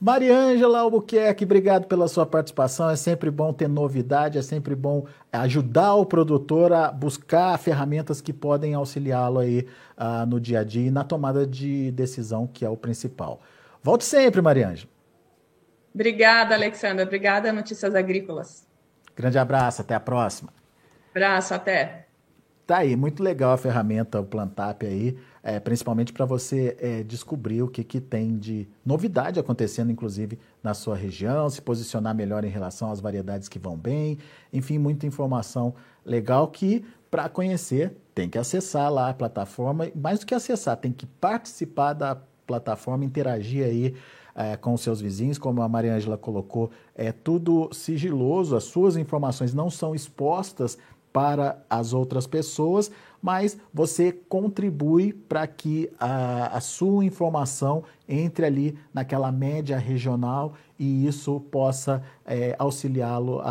Mariângela 0.00 0.80
Albuquerque, 0.80 1.44
obrigado 1.44 1.86
pela 1.86 2.08
sua 2.08 2.24
participação. 2.24 2.88
É 2.88 2.96
sempre 2.96 3.30
bom 3.30 3.52
ter 3.52 3.68
novidade, 3.68 4.38
é 4.38 4.42
sempre 4.42 4.74
bom 4.74 5.04
ajudar 5.30 5.94
o 5.94 6.06
produtor 6.06 6.72
a 6.72 6.90
buscar 6.90 7.58
ferramentas 7.58 8.22
que 8.22 8.32
podem 8.32 8.72
auxiliá-lo 8.72 9.40
aí 9.40 9.68
uh, 9.98 10.24
no 10.26 10.40
dia 10.40 10.60
a 10.60 10.64
dia 10.64 10.86
e 10.86 10.90
na 10.90 11.04
tomada 11.04 11.46
de 11.46 11.90
decisão, 11.90 12.46
que 12.46 12.64
é 12.64 12.70
o 12.70 12.78
principal. 12.78 13.40
Volte 13.82 14.04
sempre, 14.04 14.40
Mariângela. 14.40 14.90
Obrigada, 15.94 16.54
Alexandra. 16.54 17.04
Obrigada, 17.04 17.52
Notícias 17.52 17.94
Agrícolas. 17.94 18.66
Grande 19.14 19.38
abraço, 19.38 19.82
até 19.82 19.94
a 19.94 20.00
próxima. 20.00 20.59
Abraço, 21.10 21.54
até. 21.54 22.06
Tá 22.66 22.78
aí, 22.78 22.94
muito 22.94 23.22
legal 23.22 23.52
a 23.52 23.56
ferramenta, 23.56 24.20
o 24.20 24.24
Plantap 24.24 24.86
aí 24.86 25.16
é, 25.42 25.58
principalmente 25.58 26.12
para 26.12 26.24
você 26.24 26.76
é, 26.78 27.02
descobrir 27.02 27.62
o 27.62 27.68
que, 27.68 27.82
que 27.82 28.00
tem 28.00 28.36
de 28.36 28.68
novidade 28.84 29.40
acontecendo, 29.40 29.90
inclusive, 29.90 30.38
na 30.62 30.74
sua 30.74 30.94
região, 30.94 31.48
se 31.48 31.62
posicionar 31.62 32.14
melhor 32.14 32.44
em 32.44 32.48
relação 32.48 32.90
às 32.90 33.00
variedades 33.00 33.48
que 33.48 33.58
vão 33.58 33.76
bem, 33.76 34.18
enfim, 34.52 34.78
muita 34.78 35.06
informação 35.06 35.74
legal 36.04 36.48
que, 36.48 36.84
para 37.10 37.28
conhecer, 37.28 37.96
tem 38.14 38.28
que 38.28 38.38
acessar 38.38 38.92
lá 38.92 39.10
a 39.10 39.14
plataforma, 39.14 39.90
mais 39.94 40.20
do 40.20 40.26
que 40.26 40.34
acessar, 40.34 40.76
tem 40.76 40.92
que 40.92 41.06
participar 41.06 41.94
da 41.94 42.18
plataforma, 42.46 43.04
interagir 43.04 43.64
aí 43.64 43.94
é, 44.34 44.56
com 44.56 44.74
os 44.74 44.82
seus 44.82 45.00
vizinhos, 45.00 45.38
como 45.38 45.62
a 45.62 45.68
Maria 45.68 45.94
Ângela 45.94 46.18
colocou, 46.18 46.70
é 46.94 47.12
tudo 47.12 47.70
sigiloso, 47.72 48.56
as 48.56 48.64
suas 48.64 48.96
informações 48.96 49.54
não 49.54 49.70
são 49.70 49.94
expostas 49.94 50.76
para 51.12 51.64
as 51.68 51.92
outras 51.92 52.26
pessoas, 52.26 52.90
mas 53.22 53.58
você 53.72 54.12
contribui 54.12 55.12
para 55.12 55.46
que 55.46 55.90
a, 55.98 56.56
a, 56.56 56.60
sua 56.60 57.04
informação 57.04 57.84
entre 58.08 58.46
ali 58.46 58.78
naquela 58.94 59.30
média 59.30 59.78
regional 59.78 60.54
e 60.78 61.06
isso 61.06 61.40
possa 61.50 62.02
é, 62.24 62.56
auxiliá-lo, 62.58 63.42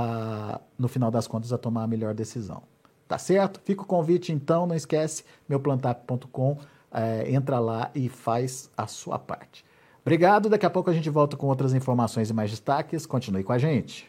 no 0.78 0.88
final 0.88 1.12
das 1.12 1.28
contas, 1.28 1.54
a 1.54 1.58
tomar 1.58 1.84
a 1.84 1.88
melhor 1.88 2.14
decisão. 2.14 2.64
Tá 3.08 3.18
certo? 3.18 3.60
Fica 3.64 3.82
o 3.82 3.86
convite 3.86 4.32
então, 4.32 4.66
não 4.66 4.76
esquece, 4.76 5.24
meuplantap.com, 5.48 6.58
é, 6.92 7.32
entra 7.32 7.60
lá 7.60 7.92
e 7.94 8.10
faz 8.10 8.70
a 8.76 8.88
sua 8.88 9.20
parte. 9.20 9.66
Obrigado, 10.02 10.50
daqui 10.50 10.66
a 10.66 10.70
pouco 10.70 10.90
a 10.90 10.94
gente 10.94 11.10
volta 11.10 11.38
com 11.38 11.48
outras 11.48 11.74
informações 11.74 12.30
e 12.30 12.34
mais 12.34 12.50
destaques. 12.50 13.06
Continue 13.06 13.44
com 13.44 13.54
a 13.54 13.58
gente. 13.58 14.09